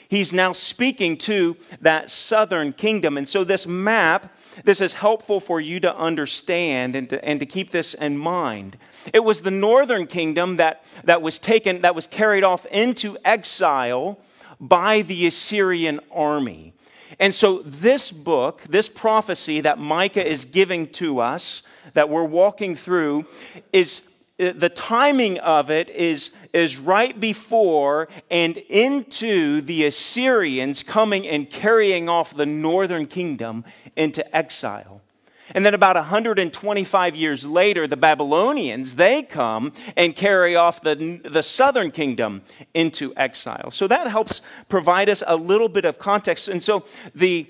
He's 0.09 0.33
now 0.33 0.53
speaking 0.53 1.17
to 1.19 1.57
that 1.81 2.11
southern 2.11 2.75
kingdom. 2.75 3.17
And 3.17 3.27
so, 3.27 3.45
this 3.45 3.67
map, 3.67 4.35
this 4.65 4.81
is 4.81 4.95
helpful 4.95 5.41
for 5.41 5.61
you 5.61 5.81
to 5.81 5.97
understand 5.97 6.95
and 6.95 7.09
to, 7.11 7.25
and 7.25 7.41
to 7.41 7.47
keep 7.47 7.71
this 7.71 7.95
in 7.95 8.19
mind. 8.19 8.77
It 9.13 9.25
was 9.25 9.43
the 9.43 9.51
northern 9.51 10.07
kingdom 10.07 10.57
that, 10.57 10.85
that 11.05 11.23
was 11.23 11.39
taken, 11.39 11.81
that 11.81 11.95
was 11.95 12.07
carried 12.07 12.45
off 12.45 12.67
into 12.67 13.17
exile 13.25 14.19
by 14.61 15.03
the 15.03 15.27
Assyrian 15.27 15.99
army. 16.11 16.75
And 17.23 17.33
so, 17.33 17.63
this 17.63 18.11
book, 18.11 18.63
this 18.65 18.89
prophecy 18.89 19.61
that 19.61 19.79
Micah 19.79 20.29
is 20.29 20.45
giving 20.45 20.89
to 20.95 21.21
us, 21.21 21.63
that 21.93 22.09
we're 22.09 22.25
walking 22.25 22.75
through, 22.75 23.27
is 23.73 24.03
uh, 24.41 24.51
the 24.57 24.69
timing 24.69 25.39
of 25.39 25.71
it 25.71 25.89
is, 25.91 26.33
is 26.53 26.79
right 26.79 27.21
before 27.21 28.09
and 28.29 28.57
into 28.57 29.61
the 29.61 29.85
Assyrians 29.85 30.83
coming 30.83 31.25
and 31.29 31.49
carrying 31.49 32.09
off 32.09 32.37
the 32.37 32.45
northern 32.45 33.07
kingdom 33.07 33.65
into 33.95 34.37
exile. 34.37 35.01
And 35.55 35.65
then 35.65 35.75
about 35.75 35.97
125 35.97 37.17
years 37.17 37.45
later, 37.45 37.87
the 37.87 37.97
Babylonians, 37.97 38.95
they 38.95 39.23
come 39.23 39.73
and 39.97 40.17
carry 40.17 40.57
off 40.57 40.81
the, 40.81 41.21
the 41.25 41.43
southern 41.43 41.91
kingdom 41.91 42.43
into 42.75 43.13
exile. 43.17 43.71
So 43.71 43.87
that 43.89 44.09
helps 44.09 44.41
provide 44.69 45.09
us 45.09 45.23
a 45.27 45.37
little 45.37 45.69
bit 45.69 45.85
of 45.85 45.99
context. 45.99 46.49
And 46.49 46.63
so 46.63 46.85
the, 47.15 47.47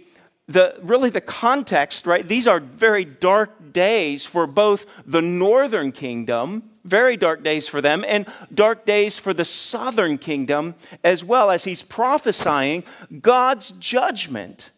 the 0.48 0.78
really 0.82 1.10
the 1.10 1.20
context, 1.20 2.06
right? 2.06 2.26
These 2.26 2.46
are 2.46 2.60
very 2.60 3.04
dark 3.04 3.72
days 3.72 4.26
for 4.26 4.46
both 4.46 4.84
the 5.06 5.22
northern 5.22 5.92
kingdom, 5.92 6.70
very 6.84 7.16
dark 7.16 7.44
days 7.44 7.68
for 7.68 7.80
them, 7.80 8.04
and 8.08 8.26
dark 8.52 8.84
days 8.84 9.18
for 9.18 9.32
the 9.32 9.44
southern 9.44 10.18
kingdom 10.18 10.74
as 11.04 11.24
well 11.24 11.50
as 11.50 11.64
he's 11.64 11.82
prophesying 11.82 12.82
God's 13.20 13.70
judgment 13.72 14.71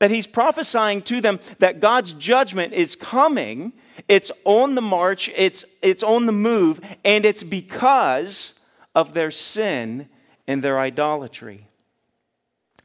that 0.00 0.10
he's 0.10 0.26
prophesying 0.26 1.02
to 1.02 1.20
them 1.20 1.38
that 1.60 1.78
God's 1.78 2.12
judgment 2.14 2.72
is 2.72 2.96
coming. 2.96 3.72
It's 4.08 4.32
on 4.44 4.74
the 4.74 4.82
march, 4.82 5.30
it's, 5.36 5.64
it's 5.82 6.02
on 6.02 6.26
the 6.26 6.32
move, 6.32 6.80
and 7.04 7.24
it's 7.24 7.44
because 7.44 8.54
of 8.94 9.14
their 9.14 9.30
sin 9.30 10.08
and 10.48 10.62
their 10.64 10.80
idolatry. 10.80 11.66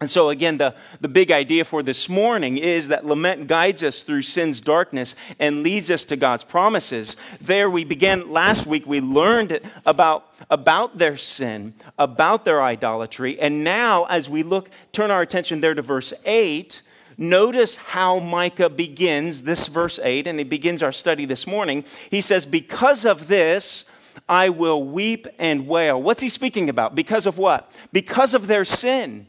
And 0.01 0.09
so, 0.09 0.29
again, 0.29 0.57
the, 0.57 0.75
the 0.99 1.07
big 1.07 1.31
idea 1.31 1.63
for 1.63 1.81
this 1.81 2.09
morning 2.09 2.57
is 2.57 2.89
that 2.89 3.05
lament 3.05 3.47
guides 3.47 3.81
us 3.81 4.03
through 4.03 4.23
sin's 4.23 4.59
darkness 4.59 5.15
and 5.39 5.63
leads 5.63 5.89
us 5.89 6.03
to 6.05 6.17
God's 6.17 6.43
promises. 6.43 7.15
There, 7.39 7.69
we 7.69 7.85
began 7.85 8.29
last 8.29 8.67
week, 8.67 8.85
we 8.85 8.99
learned 8.99 9.61
about, 9.85 10.33
about 10.49 10.97
their 10.97 11.15
sin, 11.15 11.75
about 11.97 12.43
their 12.43 12.61
idolatry. 12.61 13.39
And 13.39 13.63
now, 13.63 14.03
as 14.05 14.29
we 14.29 14.43
look, 14.43 14.69
turn 14.91 15.11
our 15.11 15.21
attention 15.21 15.61
there 15.61 15.73
to 15.73 15.81
verse 15.81 16.13
8, 16.25 16.81
Notice 17.17 17.75
how 17.75 18.19
Micah 18.19 18.69
begins 18.69 19.43
this 19.43 19.67
verse 19.67 19.99
8, 20.01 20.27
and 20.27 20.39
he 20.39 20.45
begins 20.45 20.83
our 20.83 20.91
study 20.91 21.25
this 21.25 21.47
morning. 21.47 21.85
He 22.09 22.21
says, 22.21 22.45
Because 22.45 23.05
of 23.05 23.27
this, 23.27 23.85
I 24.27 24.49
will 24.49 24.83
weep 24.83 25.27
and 25.39 25.67
wail. 25.67 26.01
What's 26.01 26.21
he 26.21 26.29
speaking 26.29 26.69
about? 26.69 26.95
Because 26.95 27.25
of 27.25 27.37
what? 27.37 27.71
Because 27.91 28.33
of 28.33 28.47
their 28.47 28.65
sin. 28.65 29.27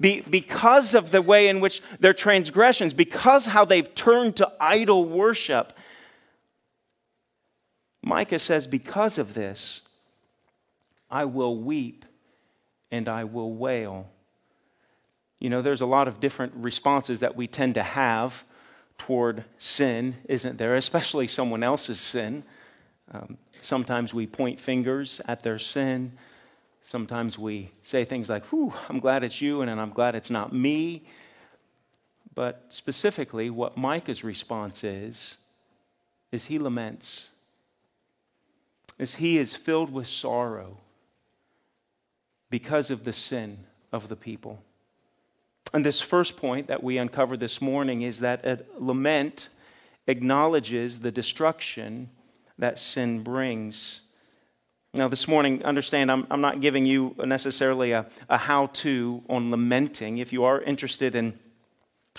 Be, 0.00 0.20
because 0.20 0.94
of 0.94 1.10
the 1.10 1.22
way 1.22 1.48
in 1.48 1.60
which 1.60 1.82
their 1.98 2.12
transgressions, 2.12 2.94
because 2.94 3.46
how 3.46 3.64
they've 3.64 3.92
turned 3.94 4.36
to 4.36 4.52
idol 4.60 5.04
worship. 5.04 5.72
Micah 8.02 8.38
says, 8.38 8.66
Because 8.66 9.18
of 9.18 9.34
this, 9.34 9.82
I 11.10 11.24
will 11.24 11.56
weep 11.56 12.04
and 12.90 13.08
I 13.08 13.24
will 13.24 13.52
wail. 13.52 14.08
You 15.38 15.50
know, 15.50 15.62
there's 15.62 15.80
a 15.80 15.86
lot 15.86 16.08
of 16.08 16.20
different 16.20 16.52
responses 16.56 17.20
that 17.20 17.36
we 17.36 17.46
tend 17.46 17.74
to 17.74 17.82
have 17.82 18.44
toward 18.96 19.44
sin, 19.56 20.16
isn't 20.28 20.58
there? 20.58 20.74
Especially 20.74 21.28
someone 21.28 21.62
else's 21.62 22.00
sin. 22.00 22.42
Um, 23.12 23.38
sometimes 23.60 24.12
we 24.12 24.26
point 24.26 24.58
fingers 24.58 25.20
at 25.26 25.42
their 25.42 25.58
sin. 25.58 26.12
Sometimes 26.82 27.38
we 27.38 27.70
say 27.82 28.04
things 28.04 28.28
like, 28.28 28.44
Whew, 28.46 28.72
I'm 28.88 28.98
glad 28.98 29.22
it's 29.22 29.40
you, 29.40 29.62
and 29.62 29.70
I'm 29.70 29.90
glad 29.90 30.14
it's 30.14 30.30
not 30.30 30.52
me. 30.52 31.04
But 32.34 32.66
specifically, 32.68 33.50
what 33.50 33.76
Micah's 33.76 34.24
response 34.24 34.84
is, 34.84 35.38
is 36.32 36.46
he 36.46 36.58
laments. 36.58 37.30
Is 38.98 39.14
he 39.14 39.38
is 39.38 39.54
filled 39.54 39.92
with 39.92 40.08
sorrow 40.08 40.78
because 42.50 42.90
of 42.90 43.04
the 43.04 43.12
sin 43.12 43.66
of 43.92 44.08
the 44.08 44.16
people. 44.16 44.62
And 45.72 45.84
this 45.84 46.00
first 46.00 46.36
point 46.36 46.66
that 46.68 46.82
we 46.82 46.96
uncovered 46.98 47.40
this 47.40 47.60
morning 47.60 48.02
is 48.02 48.20
that 48.20 48.66
lament 48.80 49.48
acknowledges 50.06 51.00
the 51.00 51.12
destruction 51.12 52.08
that 52.58 52.78
sin 52.78 53.22
brings. 53.22 54.00
Now, 54.94 55.08
this 55.08 55.28
morning, 55.28 55.62
understand 55.64 56.10
I'm, 56.10 56.26
I'm 56.30 56.40
not 56.40 56.60
giving 56.60 56.86
you 56.86 57.14
necessarily 57.18 57.92
a, 57.92 58.06
a 58.30 58.38
how 58.38 58.66
to 58.66 59.22
on 59.28 59.50
lamenting. 59.50 60.18
If 60.18 60.32
you 60.32 60.44
are 60.44 60.62
interested 60.62 61.14
in, 61.14 61.38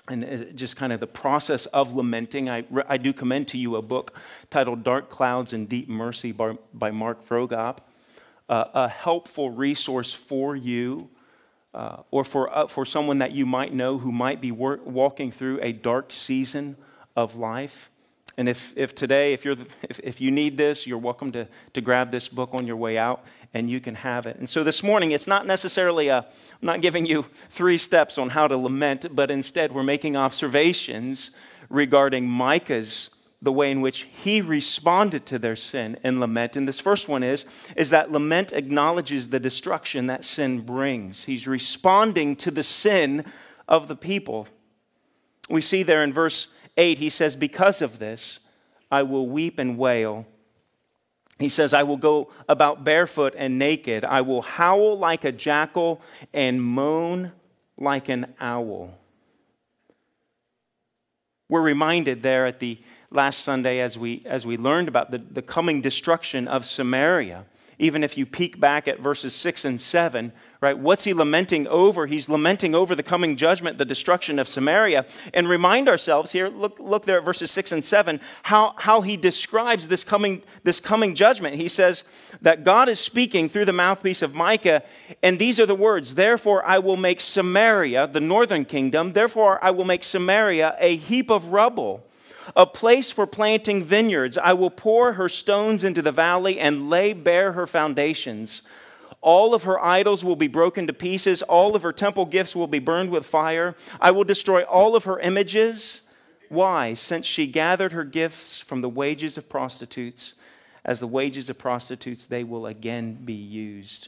in 0.10 0.52
just 0.56 0.76
kind 0.76 0.94
of 0.94 1.00
the 1.00 1.08
process 1.08 1.66
of 1.68 1.96
lamenting, 1.96 2.48
I, 2.50 2.66
I 2.88 2.98
do 2.98 3.12
commend 3.12 3.48
to 3.50 3.58
you 3.58 3.76
a 3.76 3.82
book 3.82 4.14
titled 4.52 4.84
Dark 4.84 5.10
Clouds 5.10 5.54
and 5.54 5.68
Deep 5.68 5.90
Mercy 5.90 6.32
by, 6.32 6.56
by 6.72 6.92
Mark 6.92 7.28
Vroegop, 7.28 7.80
uh, 8.48 8.66
a 8.76 8.88
helpful 8.88 9.50
resource 9.50 10.14
for 10.14 10.56
you 10.56 11.10
uh, 11.74 11.98
or 12.12 12.24
for, 12.24 12.56
uh, 12.56 12.68
for 12.68 12.86
someone 12.86 13.20
that 13.20 13.34
you 13.34 13.46
might 13.46 13.74
know 13.74 13.98
who 13.98 14.12
might 14.12 14.42
be 14.42 14.52
walking 14.52 15.32
through 15.32 15.60
a 15.62 15.72
dark 15.72 16.12
season 16.12 16.76
of 17.16 17.36
life. 17.36 17.92
And 18.38 18.48
if, 18.48 18.74
if 18.76 18.96
today, 18.96 19.34
if, 19.34 19.44
you're 19.44 19.56
the, 19.56 19.68
if, 19.90 20.00
if 20.04 20.22
you 20.22 20.32
need 20.32 20.58
this, 20.58 20.88
you're 20.88 20.98
welcome 20.98 21.32
to, 21.34 21.48
to 21.74 21.82
grab 21.82 22.12
this 22.12 22.30
book 22.30 22.50
on 22.54 22.66
your 22.66 22.78
way 22.78 22.98
out 22.98 23.24
and 23.54 23.70
you 23.70 23.80
can 23.80 23.96
have 23.96 24.26
it. 24.26 24.38
And 24.38 24.50
so 24.50 24.64
this 24.64 24.84
morning, 24.84 25.12
it's 25.12 25.28
not 25.28 25.46
necessarily 25.46 26.08
a, 26.08 26.20
I'm 26.20 26.26
not 26.62 26.82
giving 26.82 27.06
you 27.06 27.26
three 27.50 27.78
steps 27.78 28.18
on 28.18 28.30
how 28.30 28.48
to 28.48 28.56
lament, 28.56 29.16
but 29.16 29.32
instead 29.32 29.72
we're 29.74 29.84
making 29.84 30.16
observations 30.16 31.32
regarding 31.70 32.28
Micah's 32.28 33.10
the 33.42 33.52
way 33.52 33.72
in 33.72 33.82
which 33.82 34.08
he 34.24 34.42
responded 34.42 35.26
to 35.26 35.40
their 35.40 35.56
sin 35.56 35.98
and 36.04 36.20
lament. 36.20 36.56
And 36.56 36.68
this 36.68 36.80
first 36.80 37.08
one 37.08 37.24
is, 37.24 37.46
is 37.76 37.90
that 37.90 38.12
lament 38.12 38.52
acknowledges 38.52 39.30
the 39.30 39.40
destruction 39.40 40.08
that 40.08 40.26
sin 40.26 40.62
brings. 40.62 41.24
He's 41.24 41.48
responding 41.48 42.36
to 42.38 42.52
the 42.52 42.64
sin 42.64 43.24
of 43.68 43.88
the 43.88 43.96
people. 43.96 44.48
We 45.50 45.62
see 45.62 45.84
there 45.84 46.04
in 46.04 46.12
verse 46.12 46.48
8, 46.76 46.98
he 46.98 47.10
says, 47.10 47.36
Because 47.36 47.82
of 47.82 48.00
this, 48.00 48.40
I 48.92 49.04
will 49.04 49.28
weep 49.28 49.58
and 49.58 49.78
wail. 49.78 50.26
He 51.38 51.50
says, 51.50 51.74
I 51.74 51.84
will 51.84 51.98
go 51.98 52.32
about 52.50 52.84
barefoot 52.84 53.34
and 53.38 53.58
naked. 53.58 54.04
I 54.04 54.22
will 54.22 54.42
howl 54.42 54.98
like 54.98 55.24
a 55.24 55.32
jackal 55.32 56.02
and 56.34 56.62
moan 56.62 57.32
like 57.78 58.10
an 58.10 58.34
owl. 58.42 58.98
We're 61.48 61.62
reminded 61.62 62.22
there 62.22 62.46
at 62.46 62.60
the 62.60 62.80
last 63.12 63.40
Sunday 63.40 63.80
as 63.80 63.98
we, 63.98 64.24
as 64.26 64.46
we 64.46 64.58
learned 64.58 64.88
about 64.88 65.12
the, 65.12 65.18
the 65.18 65.42
coming 65.42 65.82
destruction 65.82 66.48
of 66.48 66.66
Samaria. 66.66 67.46
Even 67.82 68.04
if 68.04 68.18
you 68.18 68.26
peek 68.26 68.60
back 68.60 68.90
at 68.90 69.00
verses 69.00 69.34
6 69.34 69.64
and 69.64 69.80
7, 69.80 70.34
right? 70.60 70.78
What's 70.78 71.06
he 71.06 71.14
lamenting 71.14 71.66
over? 71.68 72.08
He's 72.08 72.28
lamenting 72.28 72.76
over 72.76 72.94
the 72.94 73.04
coming 73.04 73.38
judgment, 73.38 73.78
the 73.78 73.86
destruction 73.86 74.38
of 74.38 74.50
Samaria. 74.50 75.06
And 75.34 75.48
remind 75.48 75.88
ourselves 75.88 76.34
here, 76.34 76.50
look, 76.50 76.78
look 76.78 77.06
there 77.06 77.20
at 77.20 77.24
verses 77.24 77.52
6 77.52 77.72
and 77.72 77.86
7, 77.86 78.20
how, 78.44 78.74
how 78.78 79.00
he 79.00 79.16
describes 79.16 79.88
this 79.88 80.04
coming, 80.04 80.44
this 80.66 80.82
coming 80.82 81.16
judgment. 81.16 81.56
He 81.56 81.70
says 81.70 82.04
that 82.42 82.66
God 82.66 82.90
is 82.90 83.00
speaking 83.00 83.48
through 83.48 83.66
the 83.66 83.72
mouthpiece 83.72 84.22
of 84.22 84.36
Micah, 84.36 84.84
and 85.24 85.40
these 85.40 85.58
are 85.58 85.66
the 85.66 85.74
words 85.74 86.16
Therefore, 86.16 86.66
I 86.66 86.80
will 86.80 86.98
make 86.98 87.22
Samaria, 87.22 88.08
the 88.08 88.20
northern 88.20 88.66
kingdom, 88.66 89.14
therefore, 89.14 89.64
I 89.64 89.72
will 89.72 89.86
make 89.86 90.04
Samaria 90.04 90.76
a 90.80 90.98
heap 90.98 91.30
of 91.30 91.54
rubble 91.54 92.06
a 92.56 92.66
place 92.66 93.12
for 93.12 93.26
planting 93.26 93.84
vineyards. 93.84 94.38
I 94.38 94.54
will 94.54 94.70
pour 94.70 95.14
her 95.14 95.30
stones 95.30 95.84
into 95.84 96.02
the 96.02 96.12
valley 96.12 96.60
and 96.60 96.90
lay 96.90 97.14
bare 97.14 97.54
her 97.54 97.68
foundations. 97.68 98.62
All 99.22 99.54
of 99.54 99.64
her 99.64 99.84
idols 99.84 100.24
will 100.24 100.36
be 100.36 100.48
broken 100.48 100.88
to 100.88 100.94
pieces. 100.94 101.42
All 101.42 101.76
of 101.76 101.84
her 101.84 101.92
temple 101.92 102.26
gifts 102.26 102.56
will 102.56 102.68
be 102.68 102.80
burned 102.80 103.10
with 103.10 103.26
fire. 103.26 103.76
I 104.00 104.12
will 104.12 104.24
destroy 104.24 104.64
all 104.64 104.96
of 104.96 105.04
her 105.04 105.20
images. 105.20 106.04
Why? 106.48 106.94
Since 106.94 107.26
she 107.26 107.46
gathered 107.48 107.92
her 107.92 108.04
gifts 108.04 108.60
from 108.60 108.82
the 108.82 108.90
wages 108.90 109.38
of 109.38 109.50
prostitutes, 109.50 110.36
as 110.86 111.00
the 111.00 111.08
wages 111.08 111.50
of 111.50 111.58
prostitutes, 111.58 112.26
they 112.26 112.44
will 112.44 112.66
again 112.66 113.20
be 113.26 113.34
used. 113.34 114.08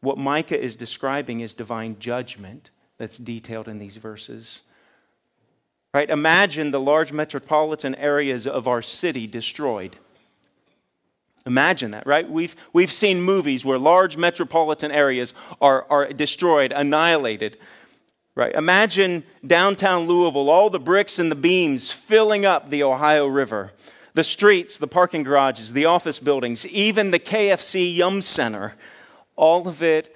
What 0.00 0.18
Micah 0.18 0.60
is 0.60 0.74
describing 0.74 1.40
is 1.40 1.54
divine 1.54 1.98
judgment 2.00 2.70
that's 2.98 3.18
detailed 3.18 3.68
in 3.68 3.78
these 3.78 3.96
verses. 3.96 4.62
Right? 5.94 6.08
Imagine 6.08 6.70
the 6.70 6.80
large 6.80 7.12
metropolitan 7.12 7.94
areas 7.96 8.46
of 8.46 8.66
our 8.66 8.80
city 8.80 9.26
destroyed. 9.26 9.96
Imagine 11.44 11.90
that, 11.90 12.06
right? 12.06 12.28
We've, 12.28 12.54
we've 12.72 12.92
seen 12.92 13.20
movies 13.20 13.64
where 13.64 13.78
large 13.78 14.16
metropolitan 14.16 14.90
areas 14.90 15.34
are, 15.60 15.86
are 15.90 16.12
destroyed, 16.12 16.72
annihilated. 16.72 17.58
Right? 18.34 18.54
Imagine 18.54 19.24
downtown 19.46 20.06
Louisville, 20.06 20.48
all 20.48 20.70
the 20.70 20.80
bricks 20.80 21.18
and 21.18 21.30
the 21.30 21.36
beams 21.36 21.92
filling 21.92 22.46
up 22.46 22.70
the 22.70 22.82
Ohio 22.82 23.26
River. 23.26 23.72
The 24.14 24.24
streets, 24.24 24.78
the 24.78 24.86
parking 24.86 25.22
garages, 25.24 25.72
the 25.72 25.84
office 25.84 26.18
buildings, 26.18 26.66
even 26.66 27.10
the 27.10 27.18
KFC 27.18 27.94
Yum 27.94 28.22
Center, 28.22 28.74
all 29.36 29.66
of 29.68 29.82
it 29.82 30.14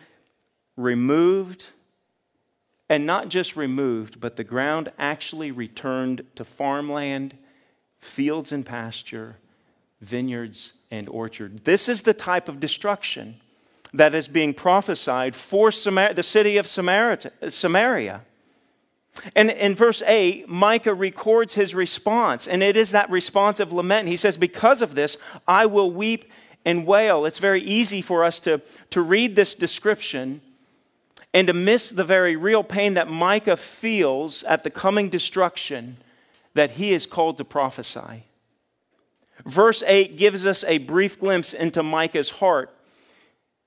removed 0.77 1.69
and 2.89 3.05
not 3.05 3.29
just 3.29 3.57
removed, 3.57 4.21
but 4.21 4.37
the 4.37 4.45
ground 4.45 4.93
actually 4.99 5.51
returned 5.51 6.25
to 6.37 6.45
farmland, 6.45 7.37
fields 7.99 8.53
and 8.53 8.65
pasture, 8.65 9.37
vineyards 10.01 10.75
and 10.91 11.09
orchard. 11.09 11.65
This 11.65 11.89
is 11.89 12.03
the 12.03 12.15
type 12.15 12.49
of 12.49 12.61
destruction 12.61 13.41
that 13.93 14.15
is 14.15 14.29
being 14.29 14.55
prophesied 14.55 15.35
for 15.35 15.71
Samar- 15.71 16.15
the 16.15 16.23
city 16.23 16.57
of 16.59 16.67
Samaria. 16.67 18.23
And 19.35 19.51
in 19.51 19.75
verse 19.75 20.03
8, 20.03 20.49
Micah 20.49 20.95
records 20.95 21.55
his 21.55 21.75
response, 21.75 22.47
and 22.47 22.63
it 22.63 22.77
is 22.77 22.91
that 22.91 23.11
response 23.11 23.61
of 23.61 23.73
lament. 23.73 24.09
He 24.09 24.17
says, 24.17 24.37
Because 24.37 24.83
of 24.83 24.95
this, 24.95 25.17
I 25.49 25.67
will 25.67 25.91
weep 25.91 26.31
and 26.67 26.87
wail. 26.87 27.25
It's 27.25 27.39
very 27.39 27.63
easy 27.63 28.03
for 28.03 28.25
us 28.25 28.41
to, 28.41 28.61
to 28.91 29.01
read 29.01 29.35
this 29.35 29.55
description 29.55 30.43
and 31.35 31.49
to 31.49 31.53
miss 31.53 31.91
the 31.91 32.05
very 32.05 32.37
real 32.37 32.65
pain 32.65 32.95
that 32.95 33.09
Micah 33.09 33.57
feels 33.57 34.43
at 34.45 34.65
the 34.65 34.71
coming 34.71 35.09
destruction 35.09 35.99
that 36.55 36.73
he 36.73 36.93
is 36.93 37.07
called 37.07 37.37
to 37.39 37.45
prophesy. 37.45 38.25
Verse 39.45 39.83
8 39.87 40.17
gives 40.17 40.47
us 40.47 40.65
a 40.65 40.79
brief 40.79 41.21
glimpse 41.21 41.53
into 41.53 41.83
Micah's 41.83 42.31
heart. 42.31 42.73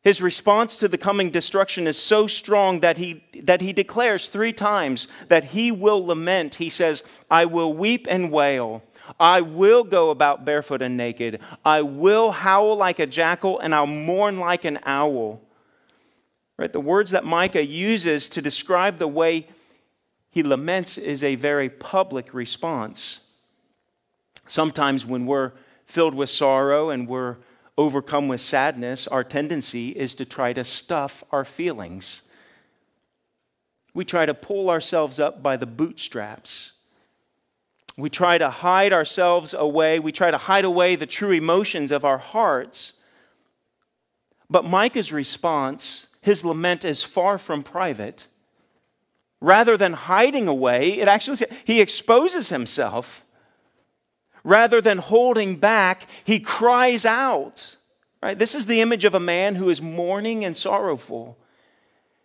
His 0.02 0.22
response 0.22 0.78
to 0.78 0.88
the 0.88 0.98
coming 0.98 1.30
destruction 1.30 1.86
is 1.86 1.98
so 1.98 2.26
strong 2.26 2.80
that 2.80 2.98
he, 2.98 3.24
that 3.43 3.62
he 3.62 3.74
declares 3.74 4.28
three 4.28 4.54
times 4.54 5.08
that 5.28 5.45
he 5.45 5.72
will 5.72 6.06
lament. 6.06 6.56
He 6.56 6.69
says, 6.69 7.04
I 7.30 7.45
will 7.45 7.74
weep 7.74 8.08
and 8.10 8.32
wail. 8.32 8.82
I 9.19 9.41
will 9.41 9.84
go 9.84 10.10
about 10.10 10.45
barefoot 10.45 10.82
and 10.82 10.95
naked. 10.95 11.39
I 11.65 11.82
will 11.82 12.32
howl 12.32 12.78
like 12.78 13.00
a 13.00 13.08
jackal, 13.08 13.60
and 13.60 13.76
I'll 13.76 13.88
mourn 13.88 14.39
like 14.39 14.65
an 14.65 14.80
owl. 14.86 15.41
Right? 16.60 16.74
The 16.74 16.82
words 16.82 17.12
that 17.12 17.24
Micah 17.24 17.65
uses 17.65 18.28
to 18.28 18.41
describe 18.41 18.98
the 18.98 19.08
way 19.08 19.48
he 20.30 20.43
laments 20.43 20.98
is 20.98 21.24
a 21.24 21.36
very 21.36 21.69
public 21.69 22.34
response. 22.34 23.22
Sometimes 24.45 25.06
when 25.06 25.26
we're 25.26 25.54
filled 25.86 26.13
with 26.13 26.30
sorrow 26.30 26.89
and 26.89 27.08
we're 27.08 27.38
overcome 27.78 28.28
with 28.28 28.41
sadness, 28.41 29.08
our 29.08 29.24
tendency 29.24 29.91
is 29.91 30.13
to 30.15 30.26
try 30.26 30.52
to 30.52 30.65
stuff 30.65 31.24
our 31.32 31.45
feelings. 31.45 32.24
We 33.93 34.04
try 34.04 34.26
to 34.26 34.34
pull 34.34 34.69
ourselves 34.69 35.17
up 35.17 35.41
by 35.41 35.56
the 35.56 35.65
bootstraps. 35.65 36.74
We 37.95 38.10
try 38.10 38.38
to 38.38 38.50
hide 38.50 38.91
ourselves 38.91 39.54
away. 39.54 39.98
We 39.98 40.12
try 40.12 40.30
to 40.30 40.38
hide 40.38 40.65
away 40.65 40.98
the 40.98 41.06
true 41.06 41.32
emotions 41.32 41.89
of 41.93 42.04
our 42.04 42.17
hearts. 42.17 42.91
But 44.50 44.65
Micah's 44.65 45.13
response 45.13 46.08
his 46.21 46.43
lament 46.43 46.84
is 46.86 47.03
far 47.03 47.38
from 47.38 47.63
private. 47.63 48.27
Rather 49.41 49.77
than 49.77 49.93
hiding 49.93 50.47
away, 50.47 50.99
it 50.99 51.08
actually 51.08 51.45
he 51.63 51.79
exposes 51.79 52.49
himself. 52.49 53.23
Rather 54.43 54.82
than 54.82 54.97
holding 54.97 55.55
back, 55.58 56.05
he 56.23 56.39
cries 56.39 57.05
out. 57.05 57.77
Right? 58.21 58.38
This 58.38 58.53
is 58.53 58.65
the 58.65 58.82
image 58.82 59.05
of 59.05 59.15
a 59.15 59.19
man 59.19 59.55
who 59.55 59.69
is 59.69 59.82
mourning 59.82 60.43
and 60.43 60.55
sorrowful. 60.55 61.38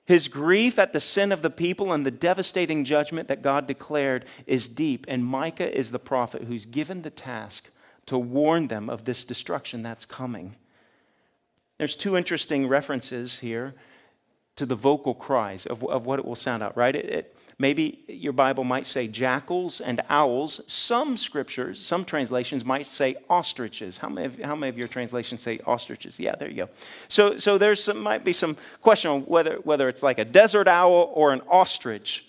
His 0.07 0.29
grief 0.29 0.79
at 0.79 0.93
the 0.93 1.01
sin 1.01 1.33
of 1.33 1.43
the 1.43 1.51
people 1.51 1.93
and 1.93 2.05
the 2.05 2.11
devastating 2.11 2.85
judgment 2.85 3.29
that 3.29 3.43
God 3.43 3.67
declared 3.67 4.27
is 4.47 4.69
deep, 4.69 5.07
and 5.09 5.25
Micah 5.25 5.77
is 5.77 5.93
the 5.93 5.99
prophet 5.99 6.45
who's 6.45 6.67
given 6.67 7.03
the 7.03 7.11
task 7.11 7.71
to 8.07 8.19
warn 8.19 8.69
them 8.69 8.91
of 8.91 9.05
this 9.05 9.25
destruction 9.25 9.83
that's 9.83 10.05
coming. 10.05 10.57
There's 11.85 11.97
two 11.97 12.17
interesting 12.17 12.67
references 12.67 13.41
here 13.41 13.75
to 14.57 14.65
the 14.65 14.75
vocal 14.75 15.13
cries 15.13 15.67
of, 15.67 15.85
of 15.85 16.07
what 16.07 16.19
it 16.19 16.25
will 16.25 16.35
sound 16.35 16.63
out, 16.63 16.75
right? 16.79 16.97
It, 16.97 17.05
it, 17.05 17.37
maybe 17.59 18.05
your 18.09 18.33
Bible 18.33 18.65
might 18.65 18.87
say 18.87 19.07
jackals 19.07 19.83
and 19.83 20.01
owls. 20.09 20.63
Some 20.67 21.19
scriptures, 21.19 21.79
some 21.85 22.07
translations 22.07 22.65
might 22.65 22.87
say 22.87 23.17
ostriches. 23.29 23.99
How 23.99 24.09
many 24.09 24.29
of, 24.29 24.41
how 24.41 24.57
many 24.57 24.71
of 24.71 24.79
your 24.79 24.89
translations 24.89 25.43
say 25.43 25.61
ostriches? 25.67 26.19
Yeah, 26.19 26.35
there 26.37 26.49
you 26.49 26.57
go. 26.57 26.69
So, 27.09 27.37
so 27.37 27.59
there's 27.59 27.87
might 27.93 28.25
be 28.25 28.33
some 28.33 28.57
question 28.81 29.11
on 29.11 29.21
whether, 29.25 29.57
whether 29.57 29.87
it's 29.91 30.03
like 30.03 30.19
a 30.19 30.25
desert 30.25 30.69
owl 30.69 31.13
or 31.13 31.35
an 31.35 31.43
ostrich, 31.51 32.25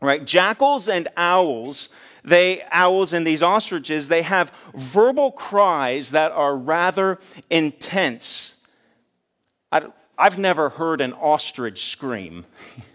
right? 0.00 0.26
Jackals 0.26 0.88
and 0.88 1.06
owls 1.16 1.88
they 2.24 2.64
owls 2.72 3.12
and 3.12 3.24
these 3.24 3.40
ostriches 3.40 4.08
they 4.08 4.22
have 4.22 4.50
verbal 4.74 5.30
cries 5.30 6.10
that 6.10 6.32
are 6.32 6.56
rather 6.56 7.20
intense 7.48 8.55
I, 9.76 9.86
I've 10.18 10.38
never 10.38 10.70
heard 10.70 11.00
an 11.00 11.12
ostrich 11.12 11.86
scream. 11.86 12.46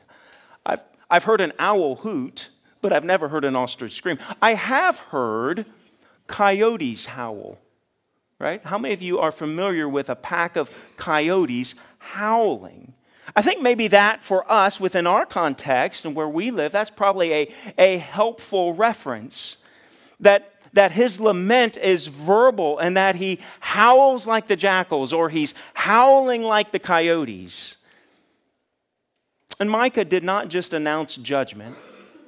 I've, 0.66 0.82
I've 1.10 1.24
heard 1.26 1.42
an 1.42 1.54
owl 1.60 1.98
hoot, 1.98 2.50
but 2.82 2.92
I've 2.92 3.04
never 3.04 3.28
heard 3.30 3.46
an 3.46 3.56
ostrich 3.56 3.94
scream. 3.94 4.18
I 4.42 4.56
have 4.56 4.98
heard 4.98 5.66
coyotes 6.26 7.06
howl, 7.06 7.60
right? 8.40 8.64
How 8.64 8.78
many 8.78 8.94
of 8.94 9.02
you 9.02 9.20
are 9.20 9.32
familiar 9.32 9.88
with 9.88 10.10
a 10.10 10.16
pack 10.16 10.56
of 10.56 10.72
coyotes 10.98 11.76
howling? 12.00 12.94
I 13.36 13.42
think 13.44 13.62
maybe 13.62 13.88
that 13.90 14.24
for 14.24 14.50
us 14.52 14.80
within 14.80 15.06
our 15.06 15.26
context 15.26 16.06
and 16.06 16.16
where 16.16 16.28
we 16.28 16.50
live, 16.50 16.72
that's 16.72 16.90
probably 16.90 17.34
a, 17.34 17.54
a 17.78 17.98
helpful 18.00 18.74
reference. 18.74 19.58
That 20.20 20.54
that 20.74 20.92
his 20.92 21.20
lament 21.20 21.78
is 21.78 22.08
verbal 22.08 22.80
and 22.80 22.96
that 22.96 23.16
he 23.16 23.40
howls 23.60 24.26
like 24.26 24.48
the 24.48 24.56
jackals 24.56 25.12
or 25.12 25.30
he's 25.30 25.54
howling 25.74 26.44
like 26.44 26.72
the 26.72 26.80
coyotes. 26.80 27.78
And 29.60 29.70
Micah 29.70 30.06
did 30.06 30.24
not 30.24 30.48
just 30.48 30.74
announce 30.74 31.16
judgment, 31.16 31.76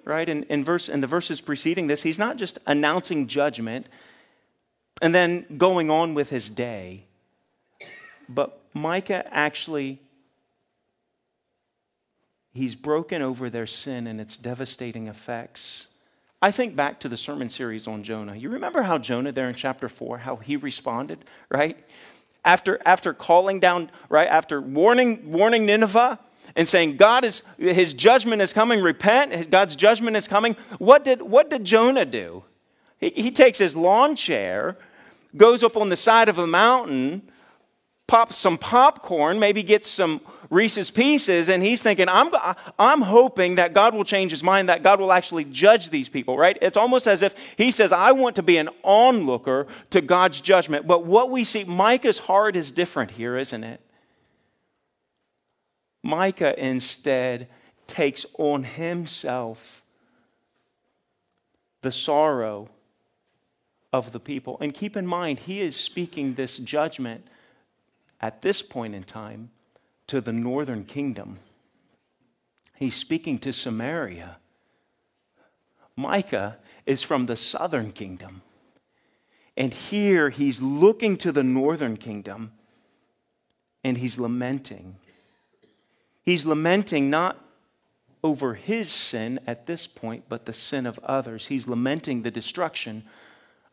right? 0.03 0.27
In, 0.27 0.43
in, 0.43 0.63
verse, 0.63 0.89
in 0.89 0.99
the 0.99 1.07
verses 1.07 1.41
preceding 1.41 1.87
this, 1.87 2.03
he's 2.03 2.19
not 2.19 2.37
just 2.37 2.59
announcing 2.67 3.27
judgment 3.27 3.87
and 5.01 5.15
then 5.15 5.45
going 5.57 5.89
on 5.89 6.13
with 6.13 6.29
his 6.29 6.49
day, 6.49 7.05
but 8.29 8.59
Micah 8.73 9.25
actually 9.33 9.99
he's 12.53 12.75
broken 12.75 13.21
over 13.21 13.49
their 13.49 13.65
sin 13.65 14.05
and 14.05 14.21
its 14.21 14.37
devastating 14.37 15.07
effects 15.07 15.87
I 16.43 16.51
think 16.51 16.75
back 16.75 16.99
to 16.99 17.07
the 17.07 17.15
sermon 17.15 17.47
series 17.47 17.87
on 17.87 18.03
Jonah. 18.03 18.35
You 18.35 18.49
remember 18.49 18.81
how 18.81 18.97
Jonah 18.97 19.31
there 19.31 19.47
in 19.47 19.55
chapter 19.55 19.87
4, 19.87 20.17
how 20.17 20.35
he 20.35 20.57
responded, 20.57 21.23
right? 21.49 21.77
After, 22.43 22.81
after 22.85 23.13
calling 23.13 23.61
down, 23.61 23.89
right? 24.09 24.27
After 24.27 24.59
warning, 24.59 25.31
warning 25.31 25.65
Nineveh 25.65 26.19
and 26.57 26.67
saying, 26.67 26.97
God 26.97 27.23
is, 27.23 27.43
his 27.57 27.93
judgment 27.93 28.41
is 28.41 28.51
coming, 28.51 28.81
repent, 28.81 29.51
God's 29.51 29.77
judgment 29.77 30.17
is 30.17 30.27
coming. 30.27 30.57
What 30.79 31.05
did, 31.05 31.21
what 31.21 31.49
did 31.49 31.63
Jonah 31.63 32.03
do? 32.03 32.43
He, 32.99 33.11
he 33.11 33.31
takes 33.31 33.57
his 33.57 33.73
lawn 33.73 34.17
chair, 34.17 34.77
goes 35.37 35.63
up 35.63 35.77
on 35.77 35.87
the 35.87 35.95
side 35.95 36.27
of 36.27 36.39
a 36.39 36.45
mountain, 36.45 37.21
pops 38.05 38.35
some 38.35 38.57
popcorn, 38.57 39.39
maybe 39.39 39.63
gets 39.63 39.89
some 39.89 40.19
Reese's 40.53 40.91
Pieces, 40.91 41.49
and 41.49 41.63
he's 41.63 41.81
thinking, 41.81 42.07
I'm, 42.07 42.31
I'm 42.77 43.01
hoping 43.01 43.55
that 43.55 43.73
God 43.73 43.93
will 43.93 44.03
change 44.03 44.31
his 44.31 44.43
mind, 44.43 44.69
that 44.69 44.83
God 44.83 44.99
will 44.99 45.11
actually 45.11 45.45
judge 45.45 45.89
these 45.89 46.07
people, 46.07 46.37
right? 46.37 46.57
It's 46.61 46.77
almost 46.77 47.07
as 47.07 47.23
if 47.23 47.35
he 47.57 47.71
says, 47.71 47.91
I 47.91 48.11
want 48.11 48.35
to 48.37 48.43
be 48.43 48.57
an 48.57 48.69
onlooker 48.83 49.67
to 49.89 50.01
God's 50.01 50.39
judgment. 50.39 50.85
But 50.85 51.05
what 51.05 51.31
we 51.31 51.43
see, 51.43 51.63
Micah's 51.63 52.19
heart 52.19 52.55
is 52.55 52.71
different 52.71 53.11
here, 53.11 53.35
isn't 53.35 53.63
it? 53.63 53.81
Micah 56.03 56.53
instead 56.63 57.47
takes 57.87 58.25
on 58.37 58.63
himself 58.63 59.81
the 61.81 61.91
sorrow 61.91 62.69
of 63.91 64.11
the 64.11 64.19
people. 64.19 64.57
And 64.61 64.73
keep 64.73 64.95
in 64.95 65.07
mind, 65.07 65.39
he 65.39 65.61
is 65.61 65.75
speaking 65.75 66.35
this 66.35 66.57
judgment 66.57 67.25
at 68.21 68.41
this 68.41 68.61
point 68.61 68.95
in 68.95 69.03
time 69.03 69.49
to 70.13 70.21
the 70.21 70.31
northern 70.31 70.85
kingdom. 70.85 71.39
He's 72.75 72.93
speaking 72.93 73.39
to 73.39 73.51
Samaria. 73.51 74.37
Micah 75.95 76.57
is 76.85 77.01
from 77.01 77.25
the 77.25 77.35
southern 77.35 77.91
kingdom. 77.91 78.43
And 79.57 79.73
here 79.73 80.29
he's 80.29 80.61
looking 80.61 81.17
to 81.17 81.31
the 81.31 81.41
northern 81.41 81.97
kingdom 81.97 82.51
and 83.83 83.97
he's 83.97 84.19
lamenting. 84.19 84.97
He's 86.21 86.45
lamenting 86.45 87.09
not 87.09 87.43
over 88.23 88.53
his 88.53 88.91
sin 88.91 89.39
at 89.47 89.65
this 89.65 89.87
point, 89.87 90.25
but 90.29 90.45
the 90.45 90.53
sin 90.53 90.85
of 90.85 90.99
others. 90.99 91.47
He's 91.47 91.67
lamenting 91.67 92.21
the 92.21 92.29
destruction 92.29 93.03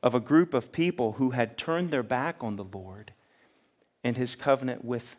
of 0.03 0.15
a 0.15 0.21
group 0.21 0.55
of 0.55 0.73
people 0.73 1.13
who 1.13 1.33
had 1.33 1.59
turned 1.59 1.91
their 1.91 2.03
back 2.03 2.37
on 2.41 2.57
the 2.57 2.65
Lord 2.65 3.13
and 4.03 4.17
his 4.17 4.35
covenant 4.35 4.83
with 4.83 5.17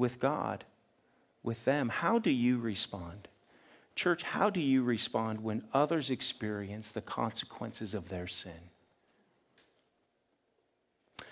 with 0.00 0.18
God, 0.18 0.64
with 1.42 1.64
them. 1.66 1.90
How 1.90 2.18
do 2.18 2.30
you 2.30 2.58
respond? 2.58 3.28
Church, 3.94 4.22
how 4.22 4.48
do 4.48 4.60
you 4.60 4.82
respond 4.82 5.44
when 5.44 5.62
others 5.74 6.08
experience 6.08 6.90
the 6.90 7.02
consequences 7.02 7.92
of 7.92 8.08
their 8.08 8.26
sin? 8.26 8.70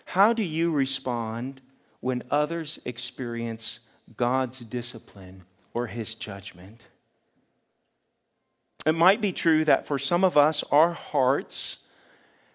How 0.04 0.34
do 0.34 0.42
you 0.42 0.70
respond 0.70 1.62
when 2.00 2.22
others 2.30 2.78
experience 2.84 3.80
God's 4.16 4.60
discipline 4.60 5.44
or 5.72 5.86
his 5.86 6.14
judgment? 6.14 6.88
It 8.84 8.94
might 8.94 9.22
be 9.22 9.32
true 9.32 9.64
that 9.64 9.86
for 9.86 9.98
some 9.98 10.24
of 10.24 10.36
us, 10.36 10.62
our 10.70 10.92
hearts 10.92 11.78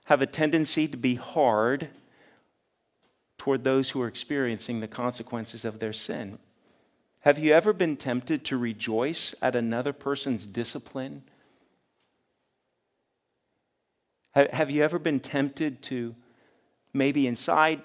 have 0.05 0.21
a 0.21 0.27
tendency 0.27 0.87
to 0.87 0.97
be 0.97 1.15
hard 1.15 1.89
toward 3.43 3.65
those 3.65 3.89
who 3.89 4.01
are 4.01 4.07
experiencing 4.07 4.79
the 4.79 4.87
consequences 4.87 5.65
of 5.65 5.79
their 5.79 5.91
sin. 5.91 6.39
Have 7.19 7.37
you 7.37 7.51
ever 7.51 7.73
been 7.73 7.97
tempted 7.97 8.45
to 8.45 8.57
rejoice 8.57 9.35
at 9.41 9.53
another 9.53 9.91
person's 9.91 10.47
discipline? 10.47 11.23
Have 14.33 14.71
you 14.71 14.81
ever 14.81 14.97
been 14.97 15.19
tempted 15.19 15.81
to 15.81 16.15
maybe 16.93 17.27
inside 17.27 17.81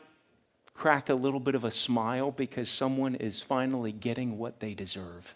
crack 0.75 1.09
a 1.09 1.15
little 1.15 1.41
bit 1.41 1.57
of 1.57 1.65
a 1.65 1.73
smile 1.73 2.31
because 2.31 2.71
someone 2.71 3.17
is 3.17 3.43
finally 3.43 3.91
getting 3.91 4.39
what 4.39 4.61
they 4.61 4.75
deserve? 4.75 5.35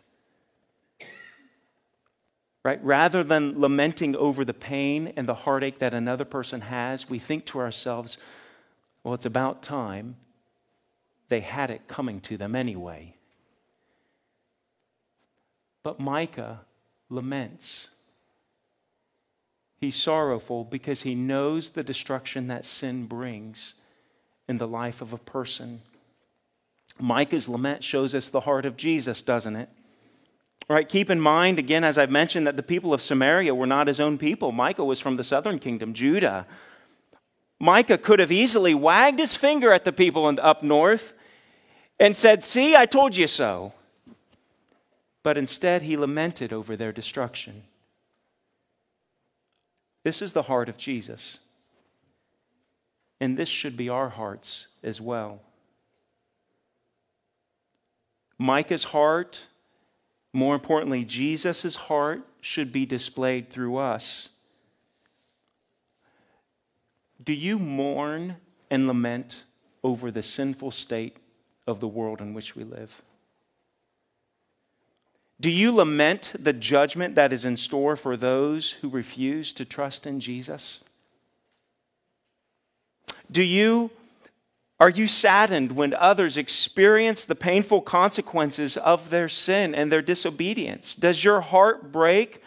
Right? 2.62 2.78
Rather 2.84 3.24
than 3.24 3.60
lamenting 3.60 4.14
over 4.14 4.44
the 4.44 4.54
pain 4.54 5.14
and 5.16 5.28
the 5.28 5.34
heartache 5.34 5.80
that 5.80 5.92
another 5.92 6.24
person 6.24 6.60
has, 6.60 7.10
we 7.10 7.18
think 7.18 7.44
to 7.46 7.58
ourselves, 7.58 8.18
well, 9.04 9.14
it's 9.14 9.26
about 9.26 9.62
time 9.62 10.16
they 11.28 11.40
had 11.40 11.70
it 11.70 11.88
coming 11.88 12.20
to 12.20 12.36
them 12.36 12.54
anyway. 12.54 13.16
But 15.82 15.98
Micah 15.98 16.60
laments. 17.08 17.88
He's 19.80 19.96
sorrowful 19.96 20.64
because 20.64 21.02
he 21.02 21.14
knows 21.14 21.70
the 21.70 21.82
destruction 21.82 22.46
that 22.48 22.64
sin 22.64 23.06
brings 23.06 23.74
in 24.48 24.58
the 24.58 24.68
life 24.68 25.00
of 25.00 25.12
a 25.12 25.18
person. 25.18 25.82
Micah's 27.00 27.48
lament 27.48 27.82
shows 27.82 28.14
us 28.14 28.28
the 28.28 28.40
heart 28.40 28.64
of 28.64 28.76
Jesus, 28.76 29.22
doesn't 29.22 29.56
it? 29.56 29.68
All 30.70 30.76
right, 30.76 30.88
keep 30.88 31.10
in 31.10 31.20
mind, 31.20 31.58
again, 31.58 31.82
as 31.82 31.98
I've 31.98 32.10
mentioned, 32.10 32.46
that 32.46 32.56
the 32.56 32.62
people 32.62 32.94
of 32.94 33.02
Samaria 33.02 33.54
were 33.54 33.66
not 33.66 33.88
his 33.88 33.98
own 33.98 34.18
people. 34.18 34.52
Micah 34.52 34.84
was 34.84 35.00
from 35.00 35.16
the 35.16 35.24
southern 35.24 35.58
kingdom, 35.58 35.94
Judah. 35.94 36.46
Micah 37.62 37.96
could 37.96 38.18
have 38.18 38.32
easily 38.32 38.74
wagged 38.74 39.20
his 39.20 39.36
finger 39.36 39.72
at 39.72 39.84
the 39.84 39.92
people 39.92 40.26
up 40.40 40.64
north 40.64 41.12
and 42.00 42.16
said, 42.16 42.42
See, 42.42 42.74
I 42.74 42.86
told 42.86 43.16
you 43.16 43.28
so. 43.28 43.72
But 45.22 45.38
instead, 45.38 45.82
he 45.82 45.96
lamented 45.96 46.52
over 46.52 46.74
their 46.74 46.90
destruction. 46.90 47.62
This 50.02 50.20
is 50.20 50.32
the 50.32 50.42
heart 50.42 50.68
of 50.68 50.76
Jesus. 50.76 51.38
And 53.20 53.36
this 53.36 53.48
should 53.48 53.76
be 53.76 53.88
our 53.88 54.08
hearts 54.08 54.66
as 54.82 55.00
well. 55.00 55.40
Micah's 58.40 58.82
heart, 58.82 59.42
more 60.32 60.56
importantly, 60.56 61.04
Jesus' 61.04 61.76
heart, 61.76 62.22
should 62.40 62.72
be 62.72 62.84
displayed 62.86 63.50
through 63.50 63.76
us. 63.76 64.30
Do 67.22 67.32
you 67.32 67.58
mourn 67.58 68.36
and 68.70 68.86
lament 68.86 69.44
over 69.84 70.10
the 70.10 70.22
sinful 70.22 70.70
state 70.70 71.16
of 71.66 71.80
the 71.80 71.88
world 71.88 72.20
in 72.20 72.34
which 72.34 72.56
we 72.56 72.64
live? 72.64 73.02
Do 75.40 75.50
you 75.50 75.72
lament 75.72 76.32
the 76.38 76.52
judgment 76.52 77.16
that 77.16 77.32
is 77.32 77.44
in 77.44 77.56
store 77.56 77.96
for 77.96 78.16
those 78.16 78.72
who 78.72 78.88
refuse 78.88 79.52
to 79.54 79.64
trust 79.64 80.06
in 80.06 80.20
Jesus? 80.20 80.82
Do 83.30 83.42
you 83.42 83.90
are 84.82 84.90
you 84.90 85.06
saddened 85.06 85.72
when 85.72 85.94
others 85.94 86.36
experience 86.36 87.24
the 87.24 87.36
painful 87.36 87.82
consequences 87.82 88.76
of 88.76 89.10
their 89.10 89.28
sin 89.28 89.76
and 89.76 89.92
their 89.92 90.02
disobedience? 90.02 90.96
Does 90.96 91.22
your 91.22 91.40
heart 91.40 91.92
break 91.92 92.41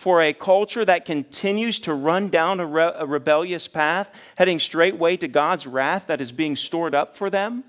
for 0.00 0.22
a 0.22 0.32
culture 0.32 0.82
that 0.82 1.04
continues 1.04 1.78
to 1.78 1.92
run 1.92 2.30
down 2.30 2.58
a, 2.58 2.64
re- 2.64 2.92
a 2.94 3.04
rebellious 3.04 3.68
path, 3.68 4.10
heading 4.36 4.58
straightway 4.58 5.14
to 5.14 5.28
God's 5.28 5.66
wrath 5.66 6.06
that 6.06 6.22
is 6.22 6.32
being 6.32 6.56
stored 6.56 6.94
up 6.94 7.14
for 7.14 7.28
them? 7.28 7.64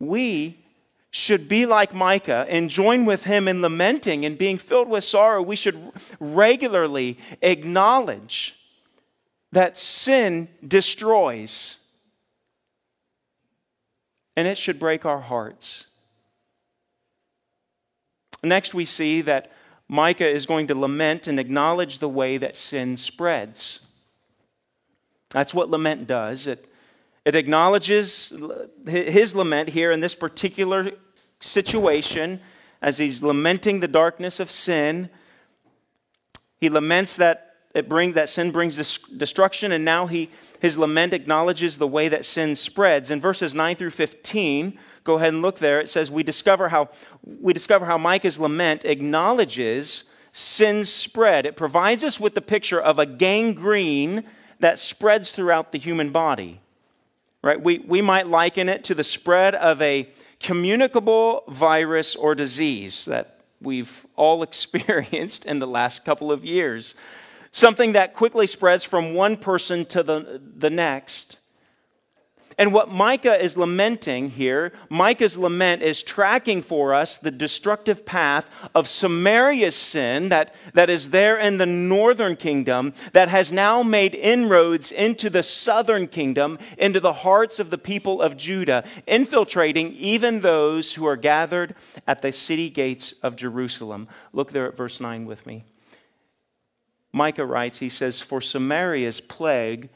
We 0.00 0.64
should 1.12 1.48
be 1.48 1.64
like 1.64 1.94
Micah 1.94 2.44
and 2.48 2.68
join 2.68 3.04
with 3.04 3.22
him 3.22 3.46
in 3.46 3.62
lamenting 3.62 4.24
and 4.24 4.36
being 4.36 4.58
filled 4.58 4.88
with 4.88 5.04
sorrow. 5.04 5.42
We 5.42 5.54
should 5.54 5.78
regularly 6.18 7.18
acknowledge 7.40 8.56
that 9.52 9.78
sin 9.78 10.48
destroys. 10.66 11.76
And 14.36 14.48
it 14.48 14.58
should 14.58 14.80
break 14.80 15.06
our 15.06 15.20
hearts. 15.20 15.87
Next, 18.42 18.74
we 18.74 18.84
see 18.84 19.20
that 19.22 19.50
Micah 19.88 20.28
is 20.28 20.46
going 20.46 20.66
to 20.68 20.74
lament 20.74 21.26
and 21.26 21.40
acknowledge 21.40 21.98
the 21.98 22.08
way 22.08 22.36
that 22.36 22.56
sin 22.56 22.96
spreads. 22.96 23.80
That's 25.30 25.54
what 25.54 25.70
lament 25.70 26.06
does. 26.06 26.46
It, 26.46 26.70
it 27.24 27.34
acknowledges 27.34 28.32
his 28.86 29.34
lament 29.34 29.70
here 29.70 29.92
in 29.92 30.00
this 30.00 30.14
particular 30.14 30.92
situation 31.40 32.40
as 32.80 32.98
he's 32.98 33.22
lamenting 33.22 33.80
the 33.80 33.88
darkness 33.88 34.40
of 34.40 34.50
sin. 34.50 35.10
He 36.60 36.68
laments 36.68 37.16
that 37.16 37.48
it 37.74 37.88
bring, 37.88 38.14
that 38.14 38.28
sin 38.28 38.50
brings 38.50 38.98
destruction, 39.08 39.72
and 39.72 39.84
now 39.84 40.06
he, 40.06 40.30
his 40.60 40.78
lament 40.78 41.12
acknowledges 41.12 41.76
the 41.76 41.86
way 41.86 42.08
that 42.08 42.24
sin 42.24 42.56
spreads. 42.56 43.10
In 43.10 43.20
verses 43.20 43.54
9 43.54 43.76
through 43.76 43.90
15, 43.90 44.78
Go 45.08 45.16
ahead 45.16 45.32
and 45.32 45.40
look 45.40 45.58
there. 45.58 45.80
It 45.80 45.88
says, 45.88 46.10
We 46.10 46.22
discover 46.22 46.68
how, 46.68 46.90
we 47.24 47.54
discover 47.54 47.86
how 47.86 47.96
Micah's 47.96 48.38
lament 48.38 48.84
acknowledges 48.84 50.04
sin's 50.32 50.92
spread. 50.92 51.46
It 51.46 51.56
provides 51.56 52.04
us 52.04 52.20
with 52.20 52.34
the 52.34 52.42
picture 52.42 52.78
of 52.78 52.98
a 52.98 53.06
gangrene 53.06 54.24
that 54.60 54.78
spreads 54.78 55.32
throughout 55.32 55.72
the 55.72 55.78
human 55.78 56.10
body. 56.10 56.60
Right? 57.40 57.58
We, 57.58 57.78
we 57.78 58.02
might 58.02 58.26
liken 58.26 58.68
it 58.68 58.84
to 58.84 58.94
the 58.94 59.02
spread 59.02 59.54
of 59.54 59.80
a 59.80 60.10
communicable 60.40 61.44
virus 61.48 62.14
or 62.14 62.34
disease 62.34 63.06
that 63.06 63.40
we've 63.62 64.06
all 64.14 64.42
experienced 64.50 65.46
in 65.46 65.58
the 65.58 65.66
last 65.66 66.04
couple 66.04 66.30
of 66.30 66.44
years. 66.44 66.94
Something 67.50 67.92
that 67.92 68.12
quickly 68.12 68.46
spreads 68.46 68.84
from 68.84 69.14
one 69.14 69.38
person 69.38 69.86
to 69.86 70.02
the, 70.02 70.42
the 70.54 70.68
next. 70.68 71.38
And 72.58 72.72
what 72.72 72.90
Micah 72.90 73.40
is 73.40 73.56
lamenting 73.56 74.30
here, 74.30 74.72
Micah's 74.90 75.38
lament 75.38 75.80
is 75.80 76.02
tracking 76.02 76.60
for 76.60 76.92
us 76.92 77.16
the 77.16 77.30
destructive 77.30 78.04
path 78.04 78.50
of 78.74 78.88
Samaria's 78.88 79.76
sin 79.76 80.28
that, 80.30 80.52
that 80.74 80.90
is 80.90 81.10
there 81.10 81.38
in 81.38 81.58
the 81.58 81.66
northern 81.66 82.34
kingdom, 82.34 82.94
that 83.12 83.28
has 83.28 83.52
now 83.52 83.84
made 83.84 84.12
inroads 84.16 84.90
into 84.90 85.30
the 85.30 85.44
southern 85.44 86.08
kingdom, 86.08 86.58
into 86.76 86.98
the 86.98 87.12
hearts 87.12 87.60
of 87.60 87.70
the 87.70 87.78
people 87.78 88.20
of 88.20 88.36
Judah, 88.36 88.84
infiltrating 89.06 89.92
even 89.92 90.40
those 90.40 90.94
who 90.94 91.06
are 91.06 91.16
gathered 91.16 91.76
at 92.08 92.22
the 92.22 92.32
city 92.32 92.70
gates 92.70 93.12
of 93.22 93.36
Jerusalem. 93.36 94.08
Look 94.32 94.50
there 94.50 94.66
at 94.66 94.76
verse 94.76 95.00
9 95.00 95.26
with 95.26 95.46
me. 95.46 95.62
Micah 97.12 97.46
writes, 97.46 97.78
he 97.78 97.88
says, 97.88 98.20
For 98.20 98.40
Samaria's 98.40 99.20
plague 99.20 99.90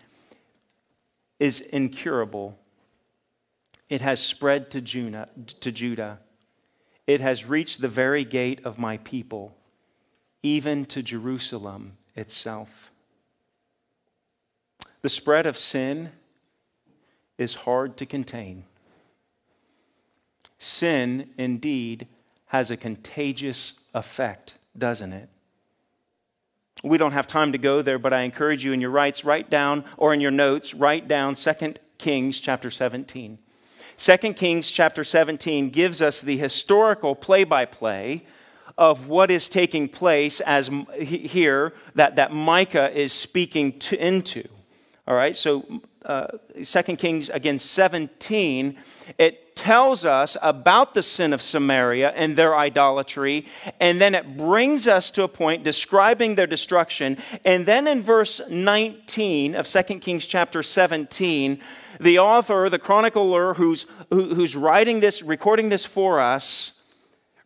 is 1.42 1.58
incurable. 1.58 2.56
It 3.88 4.00
has 4.00 4.20
spread 4.20 4.70
to 4.70 4.80
Judah, 4.80 5.28
to 5.58 5.72
Judah. 5.72 6.20
It 7.08 7.20
has 7.20 7.46
reached 7.46 7.80
the 7.80 7.88
very 7.88 8.22
gate 8.22 8.60
of 8.64 8.78
my 8.78 8.98
people, 8.98 9.56
even 10.44 10.84
to 10.84 11.02
Jerusalem 11.02 11.96
itself. 12.14 12.92
The 15.00 15.08
spread 15.08 15.44
of 15.44 15.58
sin 15.58 16.12
is 17.38 17.54
hard 17.56 17.96
to 17.96 18.06
contain. 18.06 18.62
Sin, 20.60 21.30
indeed, 21.36 22.06
has 22.46 22.70
a 22.70 22.76
contagious 22.76 23.74
effect, 23.92 24.58
doesn't 24.78 25.12
it? 25.12 25.28
We 26.82 26.98
don't 26.98 27.12
have 27.12 27.26
time 27.26 27.52
to 27.52 27.58
go 27.58 27.80
there, 27.80 27.98
but 27.98 28.12
I 28.12 28.22
encourage 28.22 28.64
you 28.64 28.72
in 28.72 28.80
your 28.80 28.90
writes, 28.90 29.24
write 29.24 29.48
down, 29.48 29.84
or 29.96 30.12
in 30.12 30.20
your 30.20 30.32
notes, 30.32 30.74
write 30.74 31.06
down 31.06 31.36
2 31.36 31.74
Kings 31.98 32.40
chapter 32.40 32.70
17. 32.70 33.38
2 33.98 34.16
Kings 34.34 34.68
chapter 34.68 35.04
17 35.04 35.70
gives 35.70 36.02
us 36.02 36.20
the 36.20 36.36
historical 36.36 37.14
play 37.14 37.44
by 37.44 37.64
play 37.64 38.26
of 38.76 39.06
what 39.06 39.30
is 39.30 39.48
taking 39.48 39.88
place 39.88 40.40
as 40.40 40.70
here 40.98 41.72
that, 41.94 42.16
that 42.16 42.32
Micah 42.32 42.90
is 42.98 43.12
speaking 43.12 43.78
to, 43.78 44.04
into. 44.04 44.48
All 45.06 45.14
right, 45.14 45.36
so 45.36 45.82
uh, 46.04 46.26
2 46.62 46.82
Kings, 46.96 47.30
again, 47.30 47.58
17, 47.58 48.76
it 49.18 49.41
tells 49.54 50.04
us 50.04 50.36
about 50.42 50.94
the 50.94 51.02
sin 51.02 51.32
of 51.32 51.42
Samaria 51.42 52.10
and 52.10 52.36
their 52.36 52.56
idolatry, 52.56 53.46
and 53.80 54.00
then 54.00 54.14
it 54.14 54.36
brings 54.36 54.86
us 54.86 55.10
to 55.12 55.22
a 55.22 55.28
point 55.28 55.62
describing 55.62 56.34
their 56.34 56.46
destruction. 56.46 57.18
And 57.44 57.66
then 57.66 57.86
in 57.86 58.02
verse 58.02 58.40
19 58.48 59.54
of 59.54 59.66
2 59.66 59.82
Kings 60.00 60.26
chapter 60.26 60.62
17, 60.62 61.60
the 62.00 62.18
author, 62.18 62.68
the 62.68 62.78
chronicler 62.78 63.54
who's, 63.54 63.86
who, 64.10 64.34
who's 64.34 64.56
writing 64.56 65.00
this, 65.00 65.22
recording 65.22 65.68
this 65.68 65.84
for 65.84 66.20
us, 66.20 66.72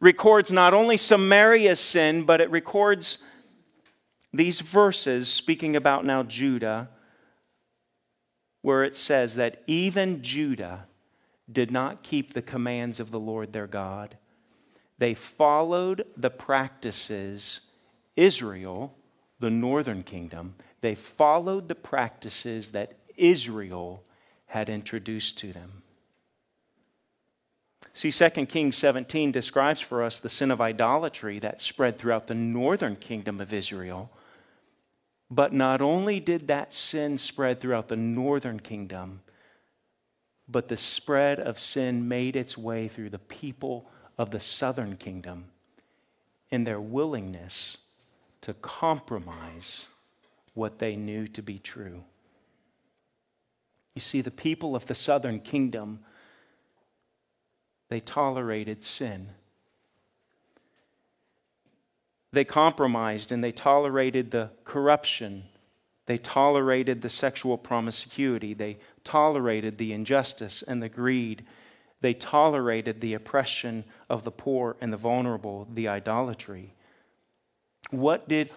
records 0.00 0.52
not 0.52 0.74
only 0.74 0.96
Samaria's 0.96 1.80
sin, 1.80 2.24
but 2.24 2.40
it 2.40 2.50
records 2.50 3.18
these 4.32 4.60
verses 4.60 5.28
speaking 5.28 5.76
about 5.76 6.04
now 6.04 6.22
Judah 6.22 6.90
where 8.66 8.82
it 8.82 8.96
says 8.96 9.36
that 9.36 9.62
even 9.68 10.22
Judah 10.22 10.86
did 11.50 11.70
not 11.70 12.02
keep 12.02 12.32
the 12.32 12.42
commands 12.42 13.00
of 13.00 13.10
the 13.10 13.20
Lord 13.20 13.52
their 13.52 13.66
God. 13.66 14.16
They 14.98 15.14
followed 15.14 16.06
the 16.16 16.30
practices, 16.30 17.60
Israel, 18.16 18.96
the 19.38 19.50
northern 19.50 20.02
kingdom, 20.02 20.54
they 20.80 20.94
followed 20.94 21.68
the 21.68 21.74
practices 21.74 22.70
that 22.70 22.94
Israel 23.16 24.02
had 24.46 24.68
introduced 24.68 25.38
to 25.38 25.52
them. 25.52 25.82
See, 27.92 28.10
2 28.10 28.46
Kings 28.46 28.76
17 28.76 29.32
describes 29.32 29.80
for 29.80 30.02
us 30.02 30.18
the 30.18 30.28
sin 30.28 30.50
of 30.50 30.60
idolatry 30.60 31.38
that 31.38 31.60
spread 31.60 31.98
throughout 31.98 32.26
the 32.26 32.34
northern 32.34 32.96
kingdom 32.96 33.40
of 33.40 33.52
Israel. 33.52 34.10
But 35.30 35.52
not 35.52 35.80
only 35.80 36.20
did 36.20 36.46
that 36.48 36.72
sin 36.72 37.18
spread 37.18 37.58
throughout 37.58 37.88
the 37.88 37.96
northern 37.96 38.60
kingdom, 38.60 39.22
but 40.48 40.68
the 40.68 40.76
spread 40.76 41.40
of 41.40 41.58
sin 41.58 42.06
made 42.08 42.36
its 42.36 42.56
way 42.56 42.88
through 42.88 43.10
the 43.10 43.18
people 43.18 43.90
of 44.18 44.30
the 44.30 44.40
southern 44.40 44.96
kingdom 44.96 45.46
in 46.50 46.64
their 46.64 46.80
willingness 46.80 47.78
to 48.40 48.54
compromise 48.54 49.88
what 50.54 50.78
they 50.78 50.96
knew 50.96 51.26
to 51.26 51.42
be 51.42 51.58
true. 51.58 52.04
You 53.94 54.00
see, 54.00 54.20
the 54.20 54.30
people 54.30 54.76
of 54.76 54.86
the 54.86 54.94
southern 54.94 55.40
kingdom, 55.40 56.00
they 57.88 58.00
tolerated 58.00 58.84
sin 58.84 59.30
they 62.36 62.44
compromised 62.44 63.32
and 63.32 63.42
they 63.42 63.50
tolerated 63.50 64.30
the 64.30 64.50
corruption. 64.64 65.44
They 66.04 66.18
tolerated 66.18 67.00
the 67.00 67.08
sexual 67.08 67.56
promiscuity. 67.56 68.52
They 68.52 68.76
tolerated 69.06 69.78
the 69.78 69.92
injustice 69.94 70.62
and 70.62 70.82
the 70.82 70.90
greed. 70.90 71.44
They 72.02 72.12
tolerated 72.12 73.00
the 73.00 73.14
oppression 73.14 73.84
of 74.10 74.24
the 74.24 74.30
poor 74.30 74.76
and 74.80 74.92
the 74.92 74.98
vulnerable, 74.98 75.66
the 75.72 75.88
idolatry. 75.88 76.74
What 77.90 78.28
did 78.28 78.50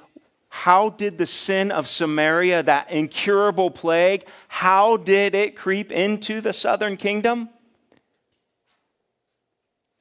how 0.52 0.90
did 0.90 1.20
the 1.20 1.28
sin 1.28 1.72
of 1.72 1.88
Samaria, 1.88 2.64
that 2.64 2.90
incurable 2.90 3.70
plague, 3.70 4.26
how 4.48 4.98
did 4.98 5.36
it 5.36 5.56
creep 5.56 5.92
into 5.92 6.42
the 6.42 6.54
southern 6.54 6.98
kingdom? 6.98 7.50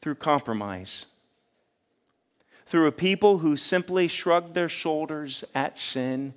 Through 0.00 0.14
compromise 0.14 1.04
through 2.68 2.86
a 2.86 2.92
people 2.92 3.38
who 3.38 3.56
simply 3.56 4.06
shrugged 4.06 4.52
their 4.52 4.68
shoulders 4.68 5.42
at 5.54 5.78
sin 5.78 6.34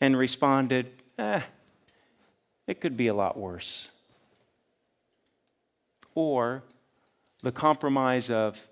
and 0.00 0.18
responded, 0.18 0.90
eh, 1.16 1.40
it 2.70 2.80
could 2.80 2.96
be 2.96 3.08
a 3.08 3.14
lot 3.14 3.36
worse. 3.36 3.90
Or 6.14 6.62
the 7.42 7.50
compromise 7.50 8.30
of 8.30 8.68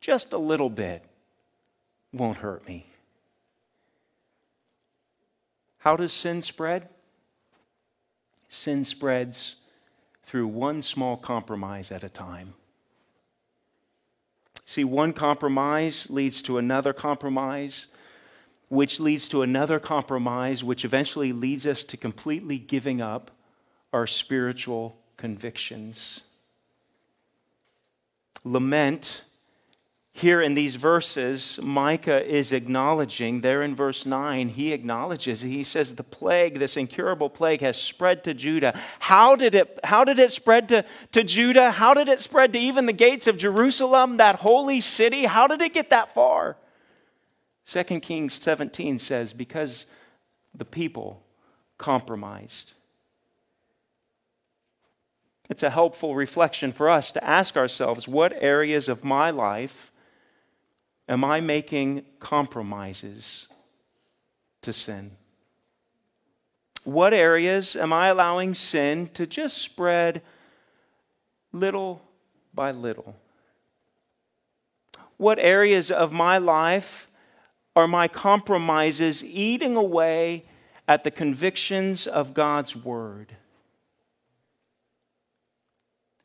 just 0.00 0.32
a 0.32 0.38
little 0.38 0.70
bit 0.70 1.04
won't 2.12 2.36
hurt 2.36 2.66
me. 2.68 2.86
How 5.78 5.96
does 5.96 6.12
sin 6.12 6.40
spread? 6.40 6.88
Sin 8.48 8.84
spreads 8.84 9.56
through 10.22 10.46
one 10.46 10.80
small 10.80 11.16
compromise 11.16 11.90
at 11.90 12.04
a 12.04 12.08
time. 12.08 12.54
See, 14.64 14.84
one 14.84 15.12
compromise 15.12 16.10
leads 16.10 16.42
to 16.42 16.58
another 16.58 16.92
compromise, 16.92 17.88
which 18.68 18.98
leads 19.00 19.28
to 19.28 19.42
another 19.42 19.78
compromise, 19.78 20.64
which 20.64 20.84
eventually 20.84 21.32
leads 21.32 21.66
us 21.66 21.84
to 21.84 21.96
completely 21.96 22.58
giving 22.58 23.00
up 23.00 23.30
our 23.92 24.06
spiritual 24.06 24.98
convictions. 25.16 26.22
Lament 28.44 29.24
here 30.16 30.40
in 30.40 30.54
these 30.54 30.76
verses, 30.76 31.60
Micah 31.62 32.24
is 32.26 32.50
acknowledging, 32.50 33.42
there 33.42 33.60
in 33.60 33.76
verse 33.76 34.06
9, 34.06 34.48
he 34.48 34.72
acknowledges, 34.72 35.42
he 35.42 35.62
says, 35.62 35.94
the 35.94 36.02
plague, 36.02 36.58
this 36.58 36.78
incurable 36.78 37.28
plague, 37.28 37.60
has 37.60 37.76
spread 37.76 38.24
to 38.24 38.32
Judah. 38.32 38.80
How 38.98 39.36
did 39.36 39.54
it, 39.54 39.78
how 39.84 40.04
did 40.04 40.18
it 40.18 40.32
spread 40.32 40.70
to, 40.70 40.86
to 41.12 41.22
Judah? 41.22 41.70
How 41.70 41.92
did 41.92 42.08
it 42.08 42.18
spread 42.18 42.54
to 42.54 42.58
even 42.58 42.86
the 42.86 42.94
gates 42.94 43.26
of 43.26 43.36
Jerusalem, 43.36 44.16
that 44.16 44.36
holy 44.36 44.80
city? 44.80 45.26
How 45.26 45.46
did 45.46 45.60
it 45.60 45.74
get 45.74 45.90
that 45.90 46.14
far? 46.14 46.56
2 47.66 47.84
Kings 48.00 48.34
17 48.34 48.98
says, 48.98 49.32
because 49.32 49.86
the 50.54 50.64
people 50.64 51.22
compromised. 51.78 52.72
It's 55.50 55.62
a 55.62 55.70
helpful 55.70 56.14
reflection 56.14 56.72
for 56.72 56.88
us 56.88 57.12
to 57.12 57.24
ask 57.24 57.56
ourselves 57.56 58.08
what 58.08 58.32
areas 58.40 58.88
of 58.88 59.04
my 59.04 59.30
life 59.30 59.92
Am 61.08 61.22
I 61.24 61.40
making 61.40 62.04
compromises 62.18 63.46
to 64.62 64.72
sin? 64.72 65.12
What 66.82 67.14
areas 67.14 67.76
am 67.76 67.92
I 67.92 68.08
allowing 68.08 68.54
sin 68.54 69.10
to 69.14 69.26
just 69.26 69.58
spread 69.58 70.22
little 71.52 72.02
by 72.52 72.72
little? 72.72 73.14
What 75.16 75.38
areas 75.38 75.90
of 75.90 76.12
my 76.12 76.38
life 76.38 77.08
are 77.76 77.86
my 77.86 78.08
compromises 78.08 79.22
eating 79.22 79.76
away 79.76 80.46
at 80.88 81.04
the 81.04 81.10
convictions 81.12 82.08
of 82.08 82.34
God's 82.34 82.74
Word? 82.74 83.36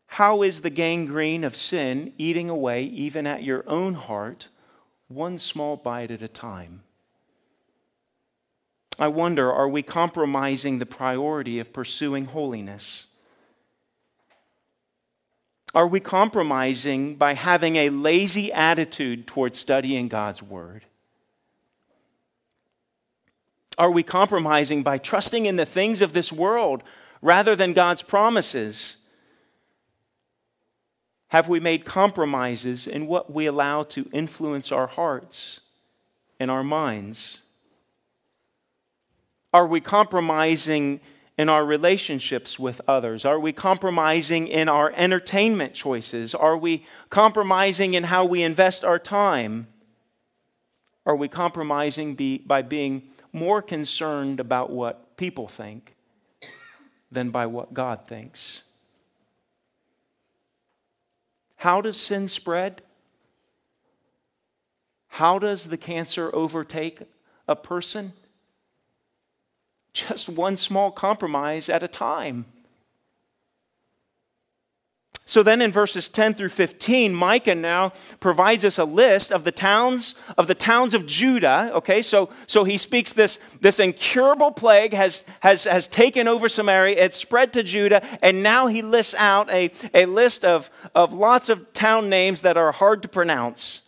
How 0.08 0.42
is 0.42 0.62
the 0.62 0.72
gangrene 0.72 1.44
of 1.44 1.56
sin 1.56 2.14
eating 2.18 2.50
away 2.50 2.84
even 2.84 3.28
at 3.28 3.44
your 3.44 3.64
own 3.68 3.94
heart 3.94 4.50
one 5.14 5.38
small 5.38 5.76
bite 5.76 6.12
at 6.12 6.22
a 6.22 6.28
time. 6.28 6.84
I 9.00 9.08
wonder 9.08 9.52
are 9.52 9.70
we 9.70 9.82
compromising 9.82 10.80
the 10.80 10.86
priority 10.86 11.60
of 11.60 11.74
pursuing 11.74 12.26
holiness? 12.26 13.08
Are 15.74 15.88
we 15.88 16.00
compromising 16.00 17.16
by 17.16 17.34
having 17.34 17.78
a 17.78 17.90
lazy 17.90 18.52
attitude 18.52 19.26
toward 19.26 19.56
studying 19.56 20.08
God's 20.08 20.44
Word? 20.44 20.86
Are 23.82 23.90
we 23.90 24.04
compromising 24.04 24.84
by 24.84 25.00
trusting 25.00 25.48
in 25.48 25.56
the 25.56 25.66
things 25.66 26.04
of 26.04 26.14
this 26.14 26.32
world 26.32 26.84
rather 27.20 27.56
than 27.56 27.74
God's 27.74 28.04
promises? 28.04 28.98
Have 31.30 31.50
we 31.50 31.60
made 31.60 31.84
compromises 31.84 32.86
in 32.86 33.08
what 33.08 33.34
we 33.34 33.48
allow 33.48 33.82
to 33.82 34.08
influence 34.14 34.72
our 34.72 34.86
hearts 34.86 35.62
and 36.40 36.52
our 36.52 36.64
minds? 36.64 37.42
Are 39.52 39.66
we 39.66 39.82
compromising 39.82 41.00
in 41.36 41.50
our 41.50 41.66
relationships 41.66 42.60
with 42.60 42.82
others? 42.88 43.26
Are 43.26 43.40
we 43.40 43.52
compromising 43.52 44.48
in 44.48 44.70
our 44.70 44.94
entertainment 44.96 45.74
choices? 45.74 46.36
Are 46.36 46.56
we 46.56 46.86
compromising 47.10 47.96
in 47.96 48.04
how 48.04 48.26
we 48.26 48.44
invest 48.44 48.86
our 48.86 49.00
time? 49.00 49.66
Are 51.04 51.16
we 51.16 51.28
compromising 51.28 52.14
be, 52.14 52.38
by 52.38 52.62
being 52.62 53.10
more 53.34 53.62
concerned 53.62 54.40
about 54.40 54.70
what 54.70 55.18
people 55.18 55.48
think 55.48 55.96
than 57.12 57.30
by 57.30 57.46
what 57.46 57.74
God 57.74 58.08
thinks? 58.08 58.64
How 61.58 61.82
does 61.82 61.98
sin 61.98 62.28
spread? 62.28 62.82
How 65.10 65.38
does 65.38 65.68
the 65.68 65.78
cancer 65.78 66.34
overtake 66.34 67.02
a 67.48 67.56
person? 67.56 68.14
Just 69.94 70.30
one 70.30 70.58
small 70.58 70.90
compromise 70.90 71.70
at 71.70 71.84
a 71.84 71.88
time. 71.88 72.46
So 75.32 75.44
then 75.44 75.62
in 75.62 75.72
verses 75.72 76.10
10 76.10 76.34
through 76.34 76.50
15, 76.50 77.16
Micah 77.16 77.56
now 77.56 77.94
provides 78.20 78.66
us 78.66 78.78
a 78.78 78.84
list 78.84 79.32
of 79.32 79.46
the 79.46 79.52
towns 79.54 80.16
of 80.38 80.48
the 80.48 80.54
towns 80.54 80.94
of 80.94 81.06
Judah. 81.06 81.72
Okay, 81.76 82.02
so, 82.02 82.30
so 82.48 82.66
he 82.66 82.78
speaks 82.78 83.14
this, 83.14 83.40
this 83.62 83.80
incurable 83.80 84.52
plague 84.52 84.92
has, 84.92 85.24
has, 85.40 85.64
has 85.64 85.88
taken 85.88 86.28
over 86.28 86.50
Samaria, 86.50 87.02
it's 87.02 87.16
spread 87.16 87.54
to 87.54 87.64
Judah, 87.64 88.06
and 88.22 88.44
now 88.44 88.68
he 88.68 88.82
lists 88.82 89.16
out 89.16 89.50
a, 89.52 89.72
a 89.94 90.06
list 90.06 90.44
of, 90.44 90.70
of 90.94 91.14
lots 91.14 91.48
of 91.48 91.72
town 91.72 92.10
names 92.10 92.42
that 92.42 92.58
are 92.58 92.74
hard 92.74 93.02
to 93.04 93.08
pronounce. 93.08 93.84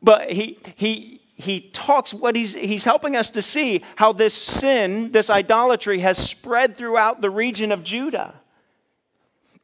But 0.00 0.32
he, 0.32 0.58
he, 0.76 1.20
he 1.36 1.68
talks 1.74 2.14
what 2.14 2.34
he's, 2.34 2.54
he's 2.54 2.84
helping 2.84 3.14
us 3.14 3.28
to 3.32 3.42
see 3.42 3.84
how 3.96 4.14
this 4.14 4.32
sin, 4.32 5.12
this 5.12 5.28
idolatry, 5.28 5.98
has 5.98 6.16
spread 6.16 6.78
throughout 6.78 7.20
the 7.20 7.28
region 7.28 7.72
of 7.72 7.84
Judah. 7.84 8.36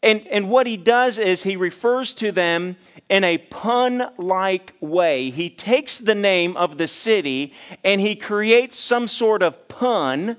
And, 0.02 0.26
and 0.28 0.48
what 0.48 0.66
he 0.66 0.76
does 0.76 1.18
is 1.18 1.42
he 1.42 1.56
refers 1.56 2.14
to 2.14 2.30
them 2.30 2.76
in 3.08 3.24
a 3.24 3.38
pun 3.38 4.10
like 4.16 4.74
way. 4.80 5.30
He 5.30 5.50
takes 5.50 5.98
the 5.98 6.14
name 6.14 6.56
of 6.56 6.78
the 6.78 6.86
city 6.86 7.52
and 7.82 8.00
he 8.00 8.14
creates 8.14 8.76
some 8.76 9.08
sort 9.08 9.42
of 9.42 9.66
pun 9.68 10.36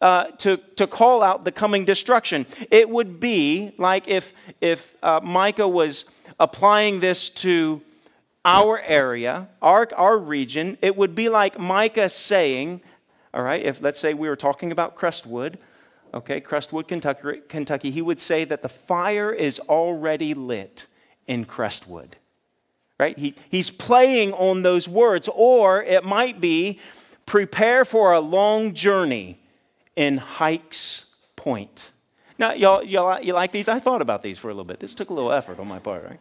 uh, 0.00 0.24
to, 0.38 0.56
to 0.76 0.86
call 0.86 1.22
out 1.22 1.44
the 1.44 1.52
coming 1.52 1.84
destruction. 1.84 2.46
It 2.70 2.88
would 2.88 3.20
be 3.20 3.72
like 3.78 4.08
if, 4.08 4.34
if 4.60 4.96
uh, 5.02 5.20
Micah 5.22 5.68
was 5.68 6.04
applying 6.38 7.00
this 7.00 7.28
to 7.30 7.82
our 8.44 8.80
area, 8.80 9.48
our, 9.60 9.88
our 9.96 10.18
region, 10.18 10.78
it 10.80 10.96
would 10.96 11.14
be 11.14 11.28
like 11.28 11.58
Micah 11.58 12.08
saying, 12.08 12.80
all 13.34 13.42
right, 13.42 13.62
if 13.62 13.82
let's 13.82 14.00
say 14.00 14.14
we 14.14 14.28
were 14.28 14.36
talking 14.36 14.72
about 14.72 14.94
Crestwood, 14.94 15.58
okay, 16.12 16.40
Crestwood, 16.40 16.88
Kentucky, 16.88 17.40
Kentucky, 17.48 17.90
he 17.90 18.02
would 18.02 18.20
say 18.20 18.44
that 18.44 18.62
the 18.62 18.68
fire 18.68 19.32
is 19.32 19.58
already 19.60 20.34
lit 20.34 20.86
in 21.26 21.44
Crestwood. 21.44 22.16
Right? 22.98 23.18
He, 23.18 23.34
he's 23.48 23.70
playing 23.70 24.34
on 24.34 24.62
those 24.62 24.86
words. 24.86 25.28
Or 25.32 25.82
it 25.82 26.04
might 26.04 26.40
be 26.40 26.78
prepare 27.24 27.84
for 27.84 28.12
a 28.12 28.20
long 28.20 28.74
journey 28.74 29.40
in 29.96 30.18
Hikes 30.18 31.06
Point. 31.36 31.92
Now, 32.38 32.52
y'all, 32.52 32.82
y'all, 32.82 33.20
you 33.20 33.32
like 33.32 33.52
these? 33.52 33.68
I 33.68 33.78
thought 33.78 34.02
about 34.02 34.22
these 34.22 34.38
for 34.38 34.48
a 34.48 34.52
little 34.52 34.64
bit. 34.64 34.80
This 34.80 34.94
took 34.94 35.10
a 35.10 35.14
little 35.14 35.32
effort 35.32 35.58
on 35.58 35.68
my 35.68 35.78
part, 35.78 36.04
right? 36.04 36.20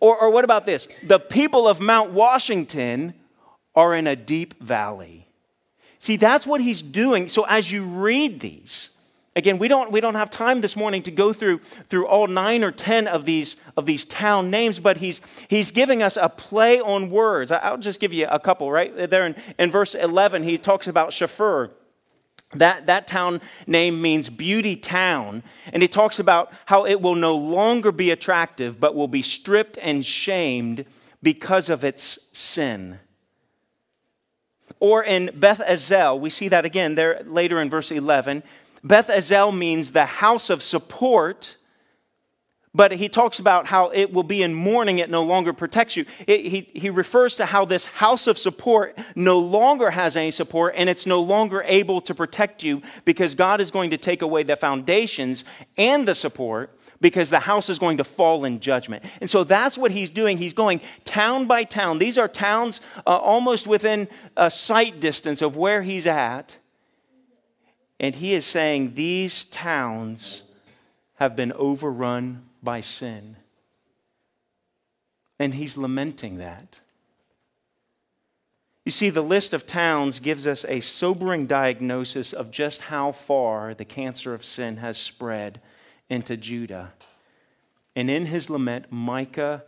Or, 0.00 0.16
or 0.16 0.30
what 0.30 0.44
about 0.44 0.66
this? 0.66 0.86
The 1.02 1.18
people 1.18 1.66
of 1.66 1.80
Mount 1.80 2.10
Washington 2.10 3.14
are 3.74 3.94
in 3.94 4.06
a 4.06 4.16
deep 4.16 4.62
valley. 4.62 5.28
See, 5.98 6.16
that's 6.16 6.46
what 6.46 6.60
he's 6.60 6.82
doing. 6.82 7.28
So 7.28 7.44
as 7.44 7.72
you 7.72 7.84
read 7.84 8.40
these, 8.40 8.90
Again, 9.38 9.58
we 9.58 9.68
don't, 9.68 9.92
we 9.92 10.00
don't 10.00 10.16
have 10.16 10.30
time 10.30 10.62
this 10.62 10.74
morning 10.74 11.00
to 11.04 11.12
go 11.12 11.32
through, 11.32 11.60
through 11.88 12.08
all 12.08 12.26
nine 12.26 12.64
or 12.64 12.72
ten 12.72 13.06
of 13.06 13.24
these, 13.24 13.54
of 13.76 13.86
these 13.86 14.04
town 14.04 14.50
names, 14.50 14.80
but 14.80 14.96
he's, 14.96 15.20
he's 15.46 15.70
giving 15.70 16.02
us 16.02 16.18
a 16.20 16.28
play 16.28 16.80
on 16.80 17.08
words. 17.08 17.52
I'll 17.52 17.78
just 17.78 18.00
give 18.00 18.12
you 18.12 18.26
a 18.28 18.40
couple, 18.40 18.68
right? 18.72 19.08
There 19.08 19.24
in, 19.24 19.36
in 19.56 19.70
verse 19.70 19.94
11, 19.94 20.42
he 20.42 20.58
talks 20.58 20.88
about 20.88 21.10
Shaphir. 21.10 21.70
That, 22.54 22.86
that 22.86 23.06
town 23.06 23.40
name 23.64 24.02
means 24.02 24.28
beauty 24.28 24.74
town. 24.74 25.44
And 25.72 25.84
he 25.84 25.88
talks 25.88 26.18
about 26.18 26.52
how 26.66 26.84
it 26.84 27.00
will 27.00 27.14
no 27.14 27.36
longer 27.36 27.92
be 27.92 28.10
attractive, 28.10 28.80
but 28.80 28.96
will 28.96 29.06
be 29.06 29.22
stripped 29.22 29.78
and 29.80 30.04
shamed 30.04 30.84
because 31.22 31.68
of 31.68 31.84
its 31.84 32.18
sin. 32.32 32.98
Or 34.80 35.04
in 35.04 35.30
Beth 35.34 35.60
Ezel, 35.60 36.18
we 36.18 36.28
see 36.28 36.48
that 36.48 36.64
again 36.64 36.96
there 36.96 37.22
later 37.24 37.62
in 37.62 37.70
verse 37.70 37.92
11. 37.92 38.42
Beth 38.82 39.08
Ezel 39.08 39.56
means 39.56 39.92
the 39.92 40.06
house 40.06 40.50
of 40.50 40.62
support, 40.62 41.56
but 42.74 42.92
he 42.92 43.08
talks 43.08 43.38
about 43.38 43.66
how 43.66 43.88
it 43.88 44.12
will 44.12 44.22
be 44.22 44.42
in 44.42 44.54
mourning, 44.54 44.98
it 44.98 45.10
no 45.10 45.22
longer 45.22 45.52
protects 45.52 45.96
you. 45.96 46.04
It, 46.26 46.46
he, 46.46 46.70
he 46.74 46.90
refers 46.90 47.36
to 47.36 47.46
how 47.46 47.64
this 47.64 47.86
house 47.86 48.26
of 48.26 48.38
support 48.38 48.98
no 49.16 49.38
longer 49.38 49.90
has 49.90 50.16
any 50.16 50.30
support 50.30 50.74
and 50.76 50.88
it's 50.88 51.06
no 51.06 51.20
longer 51.20 51.62
able 51.66 52.00
to 52.02 52.14
protect 52.14 52.62
you 52.62 52.82
because 53.04 53.34
God 53.34 53.60
is 53.60 53.70
going 53.70 53.90
to 53.90 53.98
take 53.98 54.22
away 54.22 54.42
the 54.42 54.56
foundations 54.56 55.44
and 55.76 56.06
the 56.06 56.14
support 56.14 56.78
because 57.00 57.30
the 57.30 57.40
house 57.40 57.68
is 57.68 57.78
going 57.78 57.96
to 57.98 58.04
fall 58.04 58.44
in 58.44 58.60
judgment. 58.60 59.04
And 59.20 59.30
so 59.30 59.44
that's 59.44 59.78
what 59.78 59.90
he's 59.90 60.10
doing. 60.10 60.38
He's 60.38 60.54
going 60.54 60.80
town 61.04 61.46
by 61.46 61.64
town. 61.64 61.98
These 61.98 62.18
are 62.18 62.28
towns 62.28 62.80
uh, 63.06 63.16
almost 63.16 63.66
within 63.66 64.08
a 64.36 64.50
sight 64.50 65.00
distance 65.00 65.42
of 65.42 65.56
where 65.56 65.82
he's 65.82 66.06
at. 66.06 66.58
And 68.00 68.14
he 68.14 68.34
is 68.34 68.46
saying 68.46 68.94
these 68.94 69.44
towns 69.44 70.44
have 71.16 71.34
been 71.34 71.52
overrun 71.52 72.44
by 72.62 72.80
sin. 72.80 73.36
And 75.38 75.54
he's 75.54 75.76
lamenting 75.76 76.38
that. 76.38 76.80
You 78.84 78.92
see, 78.92 79.10
the 79.10 79.22
list 79.22 79.52
of 79.52 79.66
towns 79.66 80.18
gives 80.20 80.46
us 80.46 80.64
a 80.64 80.80
sobering 80.80 81.46
diagnosis 81.46 82.32
of 82.32 82.50
just 82.50 82.82
how 82.82 83.12
far 83.12 83.74
the 83.74 83.84
cancer 83.84 84.32
of 84.32 84.44
sin 84.44 84.78
has 84.78 84.96
spread 84.96 85.60
into 86.08 86.36
Judah. 86.36 86.92
And 87.94 88.10
in 88.10 88.26
his 88.26 88.48
lament, 88.48 88.86
Micah 88.90 89.64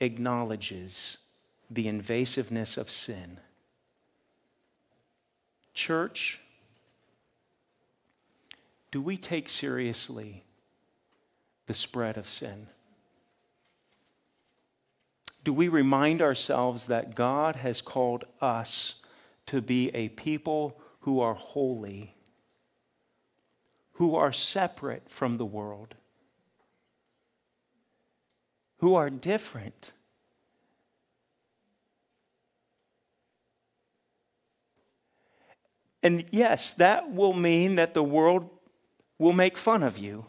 acknowledges 0.00 1.18
the 1.70 1.86
invasiveness 1.86 2.76
of 2.76 2.90
sin. 2.90 3.38
Church, 5.74 6.39
do 8.90 9.00
we 9.00 9.16
take 9.16 9.48
seriously 9.48 10.44
the 11.66 11.74
spread 11.74 12.16
of 12.16 12.28
sin? 12.28 12.66
Do 15.44 15.52
we 15.52 15.68
remind 15.68 16.20
ourselves 16.20 16.86
that 16.86 17.14
God 17.14 17.56
has 17.56 17.80
called 17.80 18.24
us 18.40 18.96
to 19.46 19.60
be 19.60 19.88
a 19.94 20.08
people 20.10 20.80
who 21.00 21.20
are 21.20 21.34
holy, 21.34 22.14
who 23.92 24.16
are 24.16 24.32
separate 24.32 25.08
from 25.08 25.38
the 25.38 25.46
world, 25.46 25.94
who 28.78 28.94
are 28.94 29.08
different? 29.08 29.92
And 36.02 36.24
yes, 36.30 36.72
that 36.74 37.12
will 37.12 37.34
mean 37.34 37.76
that 37.76 37.94
the 37.94 38.02
world 38.02 38.50
will 39.20 39.34
make 39.34 39.58
fun 39.58 39.82
of 39.82 39.98
you. 39.98 40.24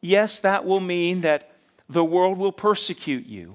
Yes, 0.00 0.40
that 0.40 0.64
will 0.64 0.80
mean 0.80 1.20
that 1.20 1.52
the 1.88 2.04
world 2.04 2.36
will 2.36 2.52
persecute 2.52 3.26
you. 3.26 3.54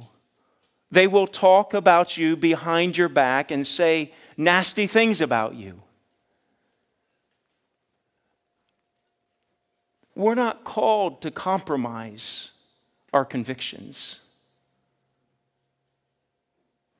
They 0.89 1.05
will 1.05 1.27
talk 1.27 1.73
about 1.73 2.17
you 2.17 2.37
behind 2.37 2.97
your 2.97 3.09
back 3.09 3.51
and 3.51 3.67
say 3.67 4.13
nasty 4.37 4.87
things 4.87 5.19
about 5.19 5.55
you. 5.55 5.81
We're 10.15 10.33
not 10.33 10.63
called 10.63 11.21
to 11.23 11.29
compromise 11.29 12.51
our 13.11 13.25
convictions. 13.25 14.21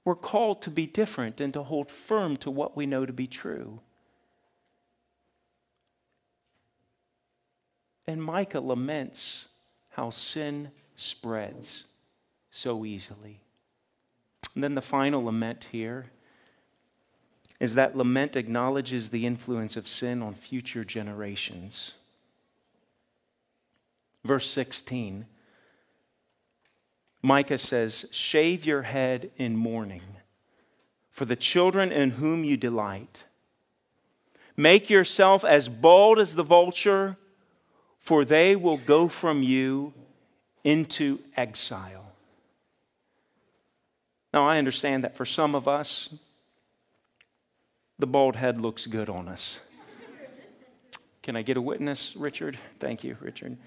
We're 0.03 0.15
called 0.15 0.61
to 0.63 0.69
be 0.69 0.85
different 0.85 1.39
and 1.39 1.53
to 1.53 1.63
hold 1.63 1.89
firm 1.89 2.35
to 2.37 2.51
what 2.51 2.75
we 2.75 2.85
know 2.85 3.05
to 3.05 3.13
be 3.13 3.25
true. 3.25 3.79
And 8.07 8.23
Micah 8.23 8.61
laments 8.61 9.47
how 9.89 10.09
sin 10.09 10.71
spreads 10.95 11.85
so 12.49 12.85
easily. 12.85 13.41
And 14.55 14.63
then 14.63 14.75
the 14.75 14.81
final 14.81 15.25
lament 15.25 15.67
here 15.71 16.07
is 17.59 17.75
that 17.75 17.97
lament 17.97 18.35
acknowledges 18.35 19.09
the 19.09 19.25
influence 19.25 19.75
of 19.75 19.87
sin 19.87 20.21
on 20.21 20.35
future 20.35 20.83
generations. 20.83 21.95
Verse 24.23 24.49
16 24.49 25.25
Micah 27.23 27.57
says, 27.57 28.05
Shave 28.11 28.65
your 28.65 28.83
head 28.83 29.31
in 29.37 29.57
mourning 29.57 30.03
for 31.11 31.25
the 31.25 31.35
children 31.35 31.91
in 31.91 32.11
whom 32.11 32.43
you 32.43 32.55
delight. 32.55 33.25
Make 34.55 34.89
yourself 34.89 35.43
as 35.43 35.67
bold 35.67 36.19
as 36.19 36.35
the 36.35 36.43
vulture, 36.43 37.17
for 38.07 38.23
they 38.23 38.55
will 38.55 38.77
go 38.77 39.09
from 39.09 39.43
you 39.43 39.93
into 40.63 41.19
exile. 41.35 42.13
Now, 44.33 44.47
I 44.47 44.59
understand 44.59 45.03
that 45.03 45.17
for 45.17 45.25
some 45.25 45.55
of 45.55 45.67
us, 45.67 46.07
the 47.99 48.07
bald 48.07 48.37
head 48.37 48.61
looks 48.61 48.85
good 48.85 49.09
on 49.09 49.27
us. 49.27 49.59
Can 51.21 51.35
I 51.35 51.41
get 51.41 51.57
a 51.57 51.61
witness, 51.61 52.15
Richard? 52.15 52.57
Thank 52.79 53.03
you, 53.03 53.17
Richard. 53.19 53.57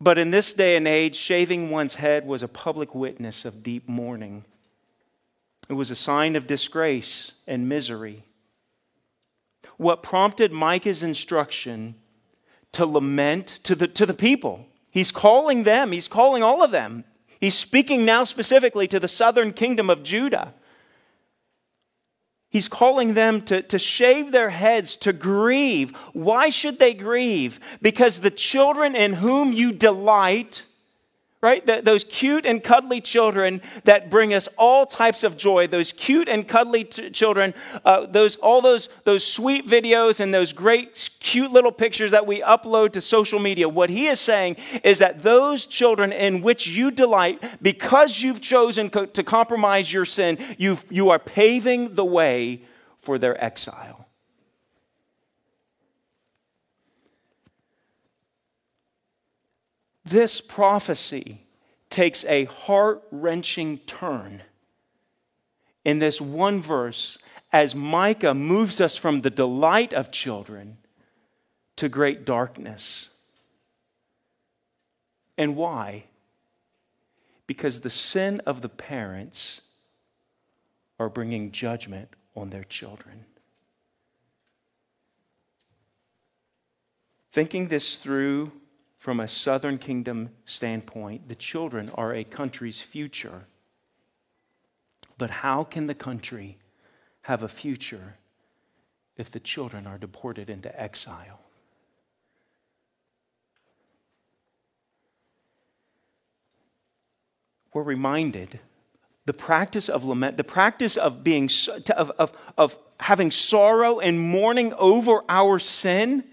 But 0.00 0.18
in 0.18 0.32
this 0.32 0.52
day 0.52 0.76
and 0.76 0.88
age, 0.88 1.14
shaving 1.14 1.70
one's 1.70 1.94
head 1.94 2.26
was 2.26 2.42
a 2.42 2.48
public 2.48 2.96
witness 2.96 3.44
of 3.44 3.62
deep 3.62 3.88
mourning. 3.88 4.44
It 5.68 5.74
was 5.74 5.92
a 5.92 5.96
sign 5.96 6.34
of 6.34 6.48
disgrace 6.48 7.30
and 7.46 7.68
misery. 7.68 8.24
What 9.76 10.02
prompted 10.02 10.50
Micah's 10.50 11.04
instruction 11.04 11.94
to 12.72 12.86
lament 12.86 13.46
to 13.64 13.74
the, 13.74 13.88
to 13.88 14.06
the 14.06 14.14
people? 14.14 14.66
He's 14.90 15.12
calling 15.12 15.64
them, 15.64 15.92
he's 15.92 16.08
calling 16.08 16.42
all 16.42 16.62
of 16.62 16.70
them. 16.70 17.04
He's 17.40 17.54
speaking 17.54 18.04
now 18.04 18.24
specifically 18.24 18.88
to 18.88 18.98
the 18.98 19.08
southern 19.08 19.52
kingdom 19.52 19.90
of 19.90 20.02
Judah. 20.02 20.54
He's 22.48 22.68
calling 22.68 23.14
them 23.14 23.42
to, 23.42 23.60
to 23.60 23.78
shave 23.78 24.32
their 24.32 24.50
heads, 24.50 24.96
to 24.96 25.12
grieve. 25.12 25.94
Why 26.14 26.48
should 26.48 26.78
they 26.78 26.94
grieve? 26.94 27.60
Because 27.82 28.20
the 28.20 28.30
children 28.30 28.94
in 28.94 29.14
whom 29.14 29.52
you 29.52 29.72
delight 29.72 30.64
right? 31.46 31.84
Those 31.84 32.02
cute 32.02 32.44
and 32.44 32.60
cuddly 32.60 33.00
children 33.00 33.62
that 33.84 34.10
bring 34.10 34.34
us 34.34 34.48
all 34.58 34.84
types 34.84 35.22
of 35.22 35.36
joy, 35.36 35.68
those 35.68 35.92
cute 35.92 36.28
and 36.28 36.46
cuddly 36.48 36.82
t- 36.82 37.08
children, 37.10 37.54
uh, 37.84 38.06
those, 38.06 38.34
all 38.36 38.60
those, 38.60 38.88
those 39.04 39.24
sweet 39.24 39.64
videos 39.64 40.18
and 40.18 40.34
those 40.34 40.52
great, 40.52 41.10
cute 41.20 41.52
little 41.52 41.70
pictures 41.70 42.10
that 42.10 42.26
we 42.26 42.42
upload 42.42 42.92
to 42.94 43.00
social 43.00 43.38
media. 43.38 43.68
What 43.68 43.90
he 43.90 44.08
is 44.08 44.18
saying 44.18 44.56
is 44.82 44.98
that 44.98 45.22
those 45.22 45.66
children 45.66 46.10
in 46.10 46.42
which 46.42 46.66
you 46.66 46.90
delight, 46.90 47.62
because 47.62 48.22
you've 48.22 48.40
chosen 48.40 48.90
co- 48.90 49.06
to 49.06 49.22
compromise 49.22 49.92
your 49.92 50.04
sin, 50.04 50.38
you 50.58 50.78
you 50.90 51.10
are 51.10 51.20
paving 51.20 51.94
the 51.94 52.04
way 52.04 52.62
for 53.02 53.18
their 53.18 53.42
exile. 53.42 54.05
This 60.06 60.40
prophecy 60.40 61.42
takes 61.90 62.24
a 62.26 62.44
heart 62.44 63.02
wrenching 63.10 63.78
turn 63.78 64.44
in 65.84 65.98
this 65.98 66.20
one 66.20 66.62
verse 66.62 67.18
as 67.52 67.74
Micah 67.74 68.32
moves 68.32 68.80
us 68.80 68.96
from 68.96 69.20
the 69.20 69.30
delight 69.30 69.92
of 69.92 70.12
children 70.12 70.78
to 71.74 71.88
great 71.88 72.24
darkness. 72.24 73.10
And 75.36 75.56
why? 75.56 76.04
Because 77.48 77.80
the 77.80 77.90
sin 77.90 78.40
of 78.46 78.62
the 78.62 78.68
parents 78.68 79.60
are 81.00 81.08
bringing 81.08 81.50
judgment 81.50 82.10
on 82.36 82.50
their 82.50 82.64
children. 82.64 83.24
Thinking 87.32 87.66
this 87.66 87.96
through 87.96 88.52
from 89.06 89.20
a 89.20 89.28
southern 89.28 89.78
kingdom 89.78 90.30
standpoint, 90.46 91.28
the 91.28 91.34
children 91.36 91.88
are 91.94 92.12
a 92.12 92.24
country's 92.24 92.80
future. 92.80 93.46
But 95.16 95.30
how 95.30 95.62
can 95.62 95.86
the 95.86 95.94
country 95.94 96.58
have 97.22 97.44
a 97.44 97.48
future 97.48 98.16
if 99.16 99.30
the 99.30 99.38
children 99.38 99.86
are 99.86 99.96
deported 99.96 100.50
into 100.50 100.76
exile? 100.76 101.38
We're 107.72 107.84
reminded 107.84 108.58
the 109.24 109.34
practice 109.34 109.88
of 109.88 110.04
lament, 110.04 110.36
the 110.36 110.42
practice 110.42 110.96
of 110.96 111.22
being 111.22 111.48
of, 111.96 112.10
of, 112.18 112.32
of 112.58 112.76
having 112.98 113.30
sorrow 113.30 114.00
and 114.00 114.18
mourning 114.18 114.72
over 114.72 115.22
our 115.28 115.60
sin 115.60 116.24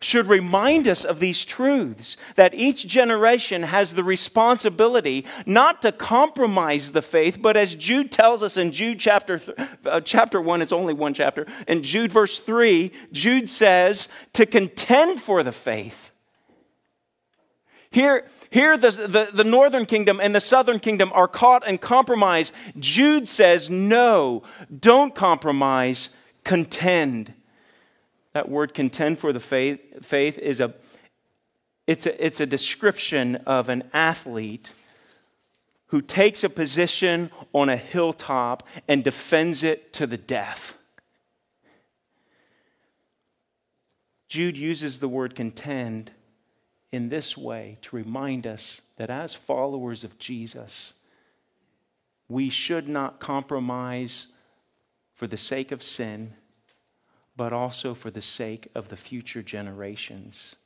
should 0.00 0.26
remind 0.26 0.88
us 0.88 1.04
of 1.04 1.20
these 1.20 1.44
truths 1.44 2.16
that 2.34 2.54
each 2.54 2.86
generation 2.86 3.62
has 3.62 3.92
the 3.92 4.04
responsibility 4.04 5.26
not 5.44 5.82
to 5.82 5.92
compromise 5.92 6.92
the 6.92 7.02
faith, 7.02 7.40
but 7.40 7.56
as 7.56 7.74
Jude 7.74 8.10
tells 8.10 8.42
us 8.42 8.56
in 8.56 8.72
Jude 8.72 8.98
chapter, 8.98 9.38
th- 9.38 9.58
uh, 9.84 10.00
chapter 10.00 10.40
1, 10.40 10.62
it's 10.62 10.72
only 10.72 10.94
one 10.94 11.12
chapter, 11.12 11.46
in 11.68 11.82
Jude 11.82 12.10
verse 12.10 12.38
3, 12.38 12.90
Jude 13.12 13.50
says 13.50 14.08
to 14.32 14.46
contend 14.46 15.20
for 15.20 15.42
the 15.42 15.52
faith. 15.52 16.10
Here, 17.90 18.26
here 18.48 18.78
the, 18.78 18.90
the, 18.90 19.28
the 19.34 19.44
northern 19.44 19.84
kingdom 19.84 20.18
and 20.18 20.34
the 20.34 20.40
southern 20.40 20.80
kingdom 20.80 21.12
are 21.12 21.28
caught 21.28 21.66
in 21.68 21.76
compromise. 21.76 22.52
Jude 22.78 23.28
says, 23.28 23.68
no, 23.68 24.44
don't 24.78 25.14
compromise, 25.14 26.08
contend 26.42 27.34
that 28.32 28.48
word 28.48 28.74
contend 28.74 29.18
for 29.18 29.32
the 29.32 29.40
faith, 29.40 30.04
faith 30.04 30.38
is 30.38 30.60
a 30.60 30.74
it's 31.86 32.06
a, 32.06 32.24
it's 32.24 32.38
a 32.38 32.46
description 32.46 33.36
of 33.46 33.68
an 33.68 33.82
athlete 33.92 34.72
who 35.86 36.00
takes 36.00 36.44
a 36.44 36.48
position 36.48 37.32
on 37.52 37.68
a 37.68 37.76
hilltop 37.76 38.62
and 38.86 39.02
defends 39.02 39.64
it 39.64 39.92
to 39.94 40.06
the 40.06 40.16
death. 40.16 40.76
Jude 44.28 44.56
uses 44.56 45.00
the 45.00 45.08
word 45.08 45.34
contend 45.34 46.12
in 46.92 47.08
this 47.08 47.36
way 47.36 47.78
to 47.82 47.96
remind 47.96 48.46
us 48.46 48.82
that 48.96 49.10
as 49.10 49.34
followers 49.34 50.04
of 50.04 50.16
Jesus, 50.16 50.94
we 52.28 52.48
should 52.48 52.88
not 52.88 53.18
compromise 53.18 54.28
for 55.16 55.26
the 55.26 55.36
sake 55.36 55.72
of 55.72 55.82
sin 55.82 56.34
but 57.40 57.54
also 57.54 57.94
for 57.94 58.10
the 58.10 58.20
sake 58.20 58.68
of 58.74 58.88
the 58.88 58.96
future 58.98 59.42
generations. 59.42 60.56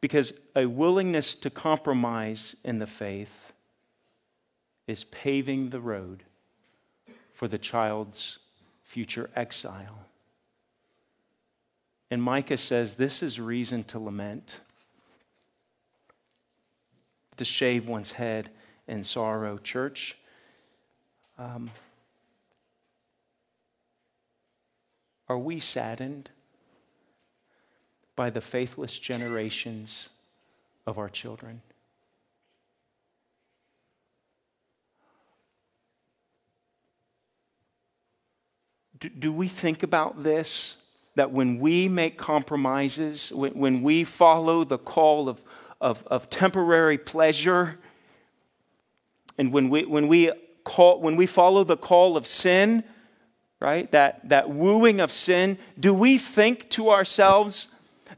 Because 0.00 0.32
a 0.56 0.66
willingness 0.66 1.36
to 1.36 1.48
compromise 1.48 2.56
in 2.64 2.80
the 2.80 2.88
faith 2.88 3.52
is 4.88 5.04
paving 5.04 5.70
the 5.70 5.78
road 5.78 6.24
for 7.32 7.46
the 7.46 7.56
child's 7.56 8.40
future 8.82 9.30
exile. 9.36 10.00
And 12.10 12.20
Micah 12.20 12.56
says 12.56 12.96
this 12.96 13.22
is 13.22 13.38
reason 13.38 13.84
to 13.84 14.00
lament, 14.00 14.58
to 17.36 17.44
shave 17.44 17.86
one's 17.86 18.10
head 18.10 18.50
in 18.88 19.04
sorrow. 19.04 19.56
Church, 19.58 20.18
um, 21.38 21.70
Are 25.30 25.38
we 25.38 25.60
saddened 25.60 26.28
by 28.16 28.30
the 28.30 28.40
faithless 28.40 28.98
generations 28.98 30.08
of 30.88 30.98
our 30.98 31.08
children? 31.08 31.62
Do, 38.98 39.08
do 39.08 39.32
we 39.32 39.46
think 39.46 39.84
about 39.84 40.24
this? 40.24 40.74
That 41.14 41.30
when 41.30 41.60
we 41.60 41.88
make 41.88 42.18
compromises, 42.18 43.30
when, 43.32 43.52
when 43.54 43.82
we 43.82 44.02
follow 44.02 44.64
the 44.64 44.78
call 44.78 45.28
of, 45.28 45.44
of, 45.80 46.04
of 46.08 46.28
temporary 46.28 46.98
pleasure, 46.98 47.78
and 49.38 49.52
when 49.52 49.68
we, 49.68 49.84
when, 49.84 50.08
we 50.08 50.32
call, 50.64 51.00
when 51.00 51.14
we 51.14 51.26
follow 51.26 51.62
the 51.62 51.76
call 51.76 52.16
of 52.16 52.26
sin, 52.26 52.82
right? 53.60 53.90
That, 53.92 54.28
that 54.30 54.50
wooing 54.50 55.00
of 55.00 55.12
sin, 55.12 55.58
do 55.78 55.92
we 55.92 56.18
think 56.18 56.68
to 56.70 56.90
ourselves 56.90 57.68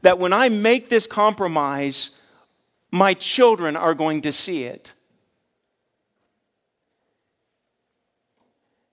that 0.01 0.17
when 0.17 0.33
I 0.33 0.49
make 0.49 0.89
this 0.89 1.05
compromise, 1.05 2.11
my 2.91 3.13
children 3.13 3.75
are 3.75 3.93
going 3.93 4.21
to 4.21 4.31
see 4.31 4.63
it? 4.63 4.93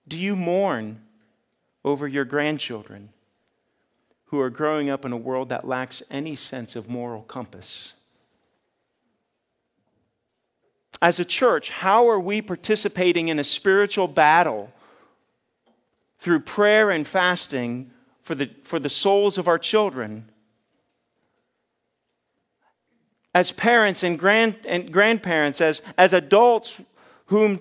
Do 0.07 0.17
you 0.17 0.35
mourn 0.35 1.01
over 1.85 2.07
your 2.07 2.25
grandchildren 2.25 3.09
who 4.25 4.39
are 4.41 4.49
growing 4.49 4.89
up 4.89 5.05
in 5.05 5.13
a 5.13 5.17
world 5.17 5.49
that 5.49 5.65
lacks 5.65 6.03
any 6.11 6.35
sense 6.35 6.75
of 6.75 6.89
moral 6.89 7.21
compass? 7.21 7.93
As 11.01 11.19
a 11.19 11.25
church, 11.25 11.69
how 11.69 12.09
are 12.09 12.19
we 12.19 12.41
participating 12.41 13.29
in 13.29 13.39
a 13.39 13.43
spiritual 13.43 14.07
battle? 14.07 14.71
Through 16.21 16.39
prayer 16.39 16.91
and 16.91 17.05
fasting 17.05 17.91
for 18.21 18.35
the, 18.35 18.49
for 18.63 18.79
the 18.79 18.89
souls 18.89 19.37
of 19.37 19.47
our 19.47 19.57
children? 19.57 20.29
As 23.33 23.51
parents 23.51 24.03
and, 24.03 24.17
grand, 24.17 24.55
and 24.65 24.93
grandparents, 24.93 25.59
as, 25.59 25.81
as 25.97 26.13
adults 26.13 26.81
whom 27.25 27.59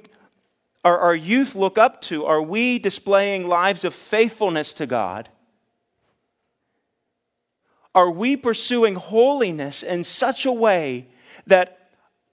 our, 0.84 0.98
our 0.98 1.14
youth 1.14 1.54
look 1.54 1.78
up 1.78 2.00
to, 2.02 2.24
are 2.26 2.42
we 2.42 2.78
displaying 2.78 3.48
lives 3.48 3.84
of 3.84 3.94
faithfulness 3.94 4.72
to 4.74 4.86
God? 4.86 5.28
Are 7.94 8.10
we 8.10 8.36
pursuing 8.36 8.94
holiness 8.94 9.82
in 9.82 10.04
such 10.04 10.44
a 10.44 10.52
way 10.52 11.08
that 11.46 11.90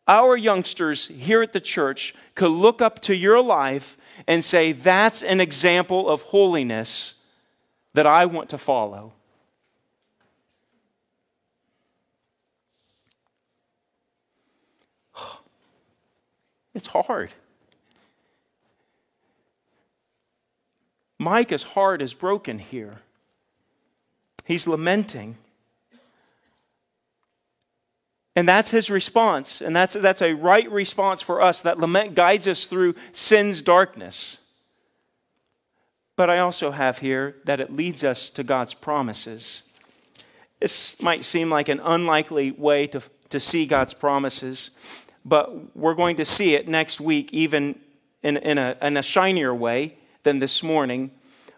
our 0.07 0.35
youngsters 0.37 1.07
here 1.07 1.41
at 1.41 1.53
the 1.53 1.61
church 1.61 2.13
could 2.35 2.51
look 2.51 2.81
up 2.81 2.99
to 3.01 3.15
your 3.15 3.41
life 3.41 3.96
and 4.25 4.43
say, 4.43 4.71
That's 4.71 5.21
an 5.21 5.39
example 5.39 6.09
of 6.09 6.21
holiness 6.23 7.15
that 7.93 8.07
I 8.07 8.25
want 8.25 8.49
to 8.49 8.57
follow. 8.57 9.13
It's 16.73 16.87
hard. 16.87 17.31
Micah's 21.19 21.63
heart 21.63 22.01
is 22.01 22.13
broken 22.13 22.59
here. 22.59 22.99
He's 24.45 24.67
lamenting. 24.67 25.37
And 28.37 28.47
that's 28.47 28.69
his 28.69 28.91
response. 28.91 29.61
And 29.61 29.75
that's, 29.75 29.95
that's 29.95 30.21
a 30.21 30.33
right 30.35 30.71
response 30.71 31.23
for 31.23 31.41
us. 31.41 31.61
That 31.61 31.79
lament 31.79 32.13
guides 32.13 32.45
us 32.45 32.65
through 32.65 32.93
sin's 33.11 33.63
darkness. 33.63 34.37
But 36.15 36.29
I 36.29 36.37
also 36.37 36.69
have 36.69 36.99
here 36.99 37.37
that 37.45 37.59
it 37.59 37.75
leads 37.75 38.03
us 38.03 38.29
to 38.29 38.43
God's 38.43 38.75
promises. 38.75 39.63
This 40.59 41.01
might 41.01 41.25
seem 41.25 41.49
like 41.49 41.67
an 41.67 41.79
unlikely 41.83 42.51
way 42.51 42.85
to, 42.85 43.01
to 43.29 43.39
see 43.39 43.65
God's 43.65 43.95
promises, 43.95 44.69
but 45.25 45.75
we're 45.75 45.95
going 45.95 46.17
to 46.17 46.25
see 46.25 46.53
it 46.53 46.67
next 46.67 47.01
week, 47.01 47.33
even 47.33 47.79
in, 48.21 48.37
in, 48.37 48.59
a, 48.59 48.77
in 48.83 48.97
a 48.97 49.03
shinier 49.03 49.53
way 49.55 49.97
than 50.21 50.37
this 50.37 50.61
morning. 50.61 51.09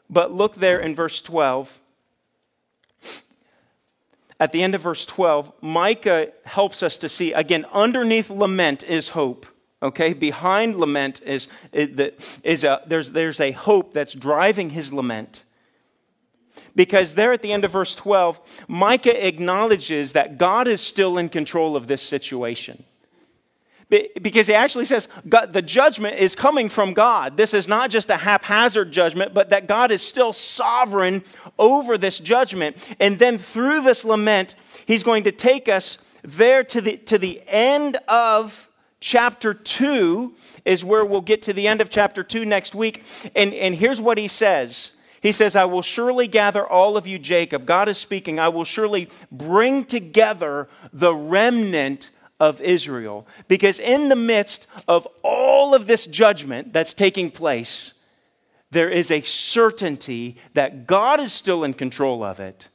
But 0.09 0.31
look 0.31 0.55
there 0.55 0.79
in 0.79 0.95
verse 0.95 1.21
12 1.21 1.81
at 4.39 4.51
the 4.51 4.63
end 4.63 4.75
of 4.75 4.81
verse 4.81 5.05
12, 5.05 5.51
Micah 5.61 6.31
helps 6.45 6.81
us 6.81 6.97
to 6.99 7.09
see 7.09 7.33
again, 7.33 7.65
underneath 7.73 8.29
lament 8.29 8.83
is 8.83 9.09
hope. 9.09 9.45
Okay, 9.81 10.13
behind 10.13 10.77
lament 10.77 11.21
is, 11.25 11.47
is 11.71 12.63
a, 12.63 12.81
there's, 12.85 13.11
there's 13.11 13.39
a 13.39 13.51
hope 13.51 13.93
that's 13.93 14.13
driving 14.13 14.71
his 14.71 14.91
lament. 14.91 15.43
Because 16.75 17.15
there 17.15 17.31
at 17.31 17.41
the 17.41 17.53
end 17.53 17.63
of 17.63 17.71
verse 17.71 17.95
12, 17.95 18.39
Micah 18.67 19.25
acknowledges 19.25 20.13
that 20.13 20.37
God 20.37 20.67
is 20.67 20.81
still 20.81 21.17
in 21.17 21.29
control 21.29 21.75
of 21.75 21.87
this 21.87 22.01
situation. 22.01 22.83
Because 23.89 24.45
he 24.45 24.53
actually 24.53 24.85
says 24.85 25.07
God, 25.27 25.51
the 25.51 25.63
judgment 25.63 26.17
is 26.17 26.35
coming 26.35 26.69
from 26.69 26.93
God. 26.93 27.37
This 27.37 27.55
is 27.55 27.67
not 27.67 27.89
just 27.89 28.11
a 28.11 28.17
haphazard 28.17 28.91
judgment, 28.91 29.33
but 29.33 29.49
that 29.49 29.67
God 29.67 29.91
is 29.91 30.03
still 30.03 30.31
sovereign 30.31 31.23
over 31.57 31.97
this 31.97 32.19
judgment. 32.19 32.77
And 32.99 33.17
then 33.17 33.39
through 33.39 33.81
this 33.81 34.05
lament, 34.05 34.53
he's 34.85 35.03
going 35.03 35.23
to 35.23 35.31
take 35.31 35.67
us 35.67 35.97
there 36.21 36.63
to 36.65 36.81
the, 36.81 36.97
to 36.97 37.17
the 37.17 37.41
end 37.47 37.97
of 38.07 38.69
chapter 38.99 39.53
2, 39.53 40.35
is 40.65 40.83
where 40.85 41.03
we'll 41.03 41.21
get 41.21 41.41
to 41.43 41.53
the 41.53 41.67
end 41.67 41.81
of 41.81 41.89
chapter 41.89 42.21
2 42.21 42.45
next 42.45 42.75
week. 42.75 43.03
And, 43.35 43.53
and 43.53 43.73
here's 43.73 44.01
what 44.01 44.17
he 44.17 44.27
says. 44.27 44.91
He 45.21 45.31
says, 45.31 45.55
I 45.55 45.65
will 45.65 45.81
surely 45.81 46.27
gather 46.27 46.65
all 46.65 46.95
of 46.95 47.07
you, 47.07 47.19
Jacob. 47.19 47.65
God 47.65 47.89
is 47.89 47.97
speaking. 47.97 48.39
I 48.39 48.49
will 48.49 48.63
surely 48.63 49.09
bring 49.31 49.83
together 49.83 50.69
the 50.93 51.13
remnant 51.13 52.09
of 52.39 52.61
Israel. 52.61 53.27
Because 53.47 53.79
in 53.79 54.09
the 54.09 54.15
midst 54.15 54.67
of 54.87 55.07
all 55.23 55.73
of 55.73 55.87
this 55.87 56.07
judgment 56.07 56.73
that's 56.73 56.93
taking 56.93 57.31
place, 57.31 57.93
there 58.71 58.89
is 58.89 59.11
a 59.11 59.21
certainty 59.21 60.37
that 60.53 60.87
God 60.87 61.19
is 61.19 61.33
still 61.33 61.63
in 61.63 61.73
control 61.73 62.23
of 62.23 62.39
it 62.39 62.67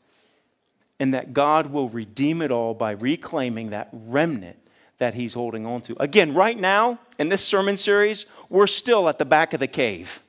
and 0.99 1.15
that 1.15 1.33
God 1.33 1.69
will 1.69 1.89
redeem 1.89 2.43
it 2.43 2.51
all 2.51 2.75
by 2.75 2.93
reclaiming 2.93 3.71
that 3.71 3.89
remnant 3.93 4.59
that 4.99 5.15
he's 5.15 5.35
holding 5.35 5.67
on 5.67 5.83
to. 5.83 5.97
Again, 6.01 6.35
right 6.35 6.59
now 6.59 6.99
in 7.19 7.29
this 7.29 7.45
sermon 7.45 7.77
series, 7.77 8.27
we're 8.49 8.67
still 8.67 9.09
at 9.09 9.19
the 9.19 9.25
back 9.25 9.53
of 9.53 9.61
the 9.61 9.67
cave. 9.67 10.21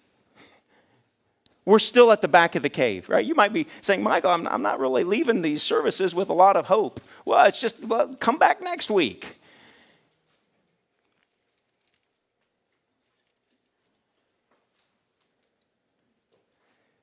We're 1.65 1.79
still 1.79 2.11
at 2.11 2.21
the 2.21 2.27
back 2.27 2.55
of 2.55 2.61
the 2.61 2.69
cave, 2.69 3.09
right? 3.09 3.25
You 3.25 3.33
might 3.33 3.51
be 3.51 3.65
saying, 3.81 4.03
Michael, 4.03 4.29
I'm, 4.29 4.47
I'm 4.47 4.61
not 4.61 4.79
really 4.79 5.03
leaving 5.03 5.41
these 5.41 5.63
services 5.63 6.13
with 6.13 6.29
a 6.29 6.33
lot 6.33 6.55
of 6.55 6.67
hope. 6.67 7.01
Well, 7.25 7.43
it's 7.45 7.59
just, 7.59 7.83
well, 7.83 8.13
come 8.19 8.37
back 8.37 8.61
next 8.61 8.91
week. 8.91 9.37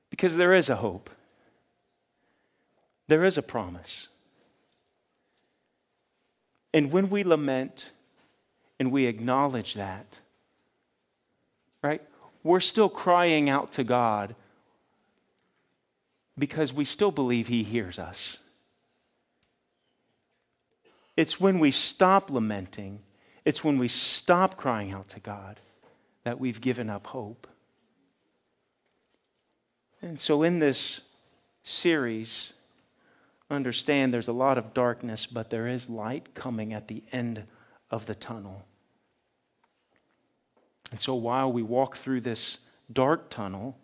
Because 0.09 0.37
there 0.37 0.53
is 0.53 0.69
a 0.69 0.77
hope, 0.77 1.09
there 3.07 3.25
is 3.25 3.37
a 3.37 3.41
promise. 3.41 4.07
And 6.73 6.91
when 6.91 7.09
we 7.09 7.23
lament 7.23 7.91
and 8.79 8.91
we 8.91 9.07
acknowledge 9.07 9.73
that, 9.73 10.19
right, 11.81 12.01
we're 12.43 12.61
still 12.61 12.89
crying 12.89 13.49
out 13.49 13.73
to 13.73 13.83
God 13.83 14.35
because 16.37 16.73
we 16.73 16.85
still 16.85 17.11
believe 17.11 17.47
He 17.47 17.63
hears 17.63 17.99
us. 17.99 18.39
It's 21.15 21.39
when 21.39 21.59
we 21.59 21.71
stop 21.71 22.29
lamenting, 22.29 22.99
it's 23.45 23.63
when 23.63 23.77
we 23.77 23.87
stop 23.87 24.57
crying 24.57 24.91
out 24.91 25.09
to 25.09 25.19
God 25.19 25.59
that 26.23 26.39
we've 26.39 26.61
given 26.61 26.89
up 26.89 27.07
hope. 27.07 27.47
And 30.01 30.19
so, 30.19 30.43
in 30.43 30.59
this 30.59 31.01
series, 31.63 32.53
understand 33.49 34.13
there's 34.13 34.27
a 34.27 34.33
lot 34.33 34.57
of 34.57 34.73
darkness, 34.73 35.25
but 35.25 35.49
there 35.49 35.67
is 35.67 35.89
light 35.89 36.33
coming 36.33 36.73
at 36.73 36.87
the 36.87 37.03
end 37.11 37.43
of 37.91 38.05
the 38.05 38.15
tunnel. 38.15 38.65
And 40.91 40.99
so, 40.99 41.15
while 41.15 41.51
we 41.51 41.63
walk 41.63 41.95
through 41.95 42.21
this 42.21 42.59
dark 42.91 43.29
tunnel, 43.29 43.77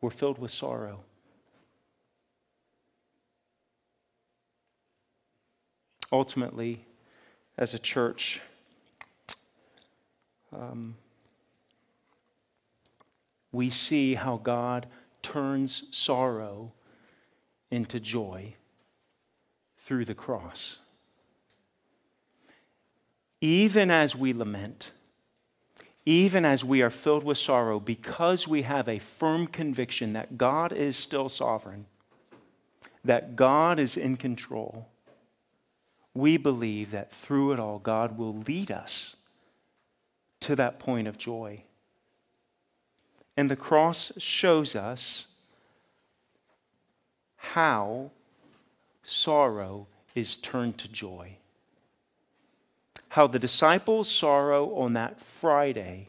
we're 0.00 0.10
filled 0.10 0.38
with 0.38 0.50
sorrow. 0.50 1.00
Ultimately, 6.10 6.86
as 7.56 7.74
a 7.74 7.78
church, 7.78 8.40
um, 10.52 10.96
we 13.52 13.70
see 13.70 14.14
how 14.14 14.36
God 14.36 14.86
turns 15.22 15.84
sorrow 15.90 16.72
into 17.70 18.00
joy 18.00 18.54
through 19.76 20.04
the 20.04 20.14
cross. 20.14 20.78
Even 23.40 23.90
as 23.90 24.16
we 24.16 24.32
lament, 24.32 24.92
even 26.08 26.42
as 26.46 26.64
we 26.64 26.80
are 26.80 26.88
filled 26.88 27.22
with 27.22 27.36
sorrow, 27.36 27.78
because 27.78 28.48
we 28.48 28.62
have 28.62 28.88
a 28.88 28.98
firm 28.98 29.46
conviction 29.46 30.14
that 30.14 30.38
God 30.38 30.72
is 30.72 30.96
still 30.96 31.28
sovereign, 31.28 31.84
that 33.04 33.36
God 33.36 33.78
is 33.78 33.94
in 33.94 34.16
control, 34.16 34.88
we 36.14 36.38
believe 36.38 36.92
that 36.92 37.12
through 37.12 37.52
it 37.52 37.60
all, 37.60 37.78
God 37.78 38.16
will 38.16 38.34
lead 38.34 38.70
us 38.70 39.16
to 40.40 40.56
that 40.56 40.78
point 40.78 41.06
of 41.08 41.18
joy. 41.18 41.64
And 43.36 43.50
the 43.50 43.54
cross 43.54 44.10
shows 44.16 44.74
us 44.74 45.26
how 47.36 48.12
sorrow 49.02 49.88
is 50.14 50.38
turned 50.38 50.78
to 50.78 50.88
joy 50.88 51.37
how 53.10 53.26
the 53.26 53.38
disciples' 53.38 54.10
sorrow 54.10 54.74
on 54.76 54.92
that 54.92 55.20
Friday, 55.20 56.08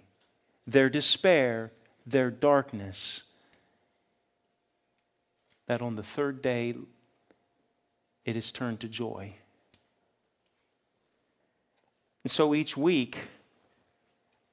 their 0.67 0.89
despair, 0.89 1.71
their 2.05 2.29
darkness, 2.29 3.23
that 5.67 5.81
on 5.81 5.95
the 5.95 6.03
third 6.03 6.41
day 6.41 6.73
it 8.25 8.35
is 8.35 8.51
turned 8.51 8.79
to 8.79 8.87
joy. 8.87 9.33
And 12.23 12.31
so 12.31 12.53
each 12.53 12.75
week, 12.75 13.17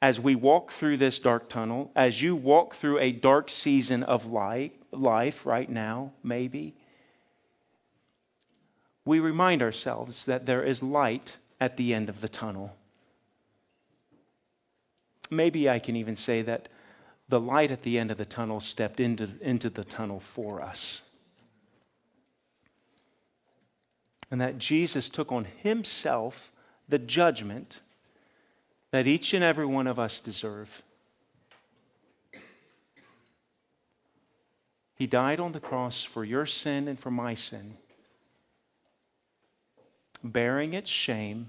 as 0.00 0.20
we 0.20 0.34
walk 0.34 0.70
through 0.70 0.98
this 0.98 1.18
dark 1.18 1.48
tunnel, 1.48 1.90
as 1.96 2.22
you 2.22 2.36
walk 2.36 2.74
through 2.74 2.98
a 3.00 3.10
dark 3.10 3.50
season 3.50 4.02
of 4.02 4.26
life, 4.26 5.46
right 5.46 5.68
now, 5.68 6.12
maybe, 6.22 6.74
we 9.04 9.18
remind 9.20 9.62
ourselves 9.62 10.26
that 10.26 10.46
there 10.46 10.62
is 10.62 10.82
light 10.82 11.38
at 11.60 11.76
the 11.76 11.94
end 11.94 12.08
of 12.08 12.20
the 12.20 12.28
tunnel. 12.28 12.76
Maybe 15.30 15.68
I 15.68 15.78
can 15.78 15.96
even 15.96 16.16
say 16.16 16.42
that 16.42 16.68
the 17.28 17.40
light 17.40 17.70
at 17.70 17.82
the 17.82 17.98
end 17.98 18.10
of 18.10 18.18
the 18.18 18.24
tunnel 18.24 18.60
stepped 18.60 19.00
into, 19.00 19.30
into 19.40 19.68
the 19.68 19.84
tunnel 19.84 20.20
for 20.20 20.62
us. 20.62 21.02
And 24.30 24.40
that 24.40 24.58
Jesus 24.58 25.08
took 25.08 25.32
on 25.32 25.44
himself 25.44 26.52
the 26.88 26.98
judgment 26.98 27.80
that 28.90 29.06
each 29.06 29.34
and 29.34 29.42
every 29.42 29.66
one 29.66 29.86
of 29.86 29.98
us 29.98 30.20
deserve. 30.20 30.82
He 34.94 35.06
died 35.06 35.40
on 35.40 35.52
the 35.52 35.60
cross 35.60 36.02
for 36.02 36.24
your 36.24 36.46
sin 36.46 36.88
and 36.88 36.98
for 36.98 37.10
my 37.10 37.34
sin, 37.34 37.76
bearing 40.22 40.74
its 40.74 40.90
shame 40.90 41.48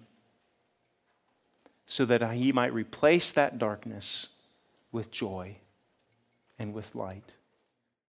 so 1.85 2.05
that 2.05 2.33
he 2.33 2.51
might 2.51 2.73
replace 2.73 3.31
that 3.31 3.57
darkness 3.57 4.27
with 4.91 5.09
joy 5.09 5.55
and 6.59 6.73
with 6.73 6.95
light. 6.95 7.33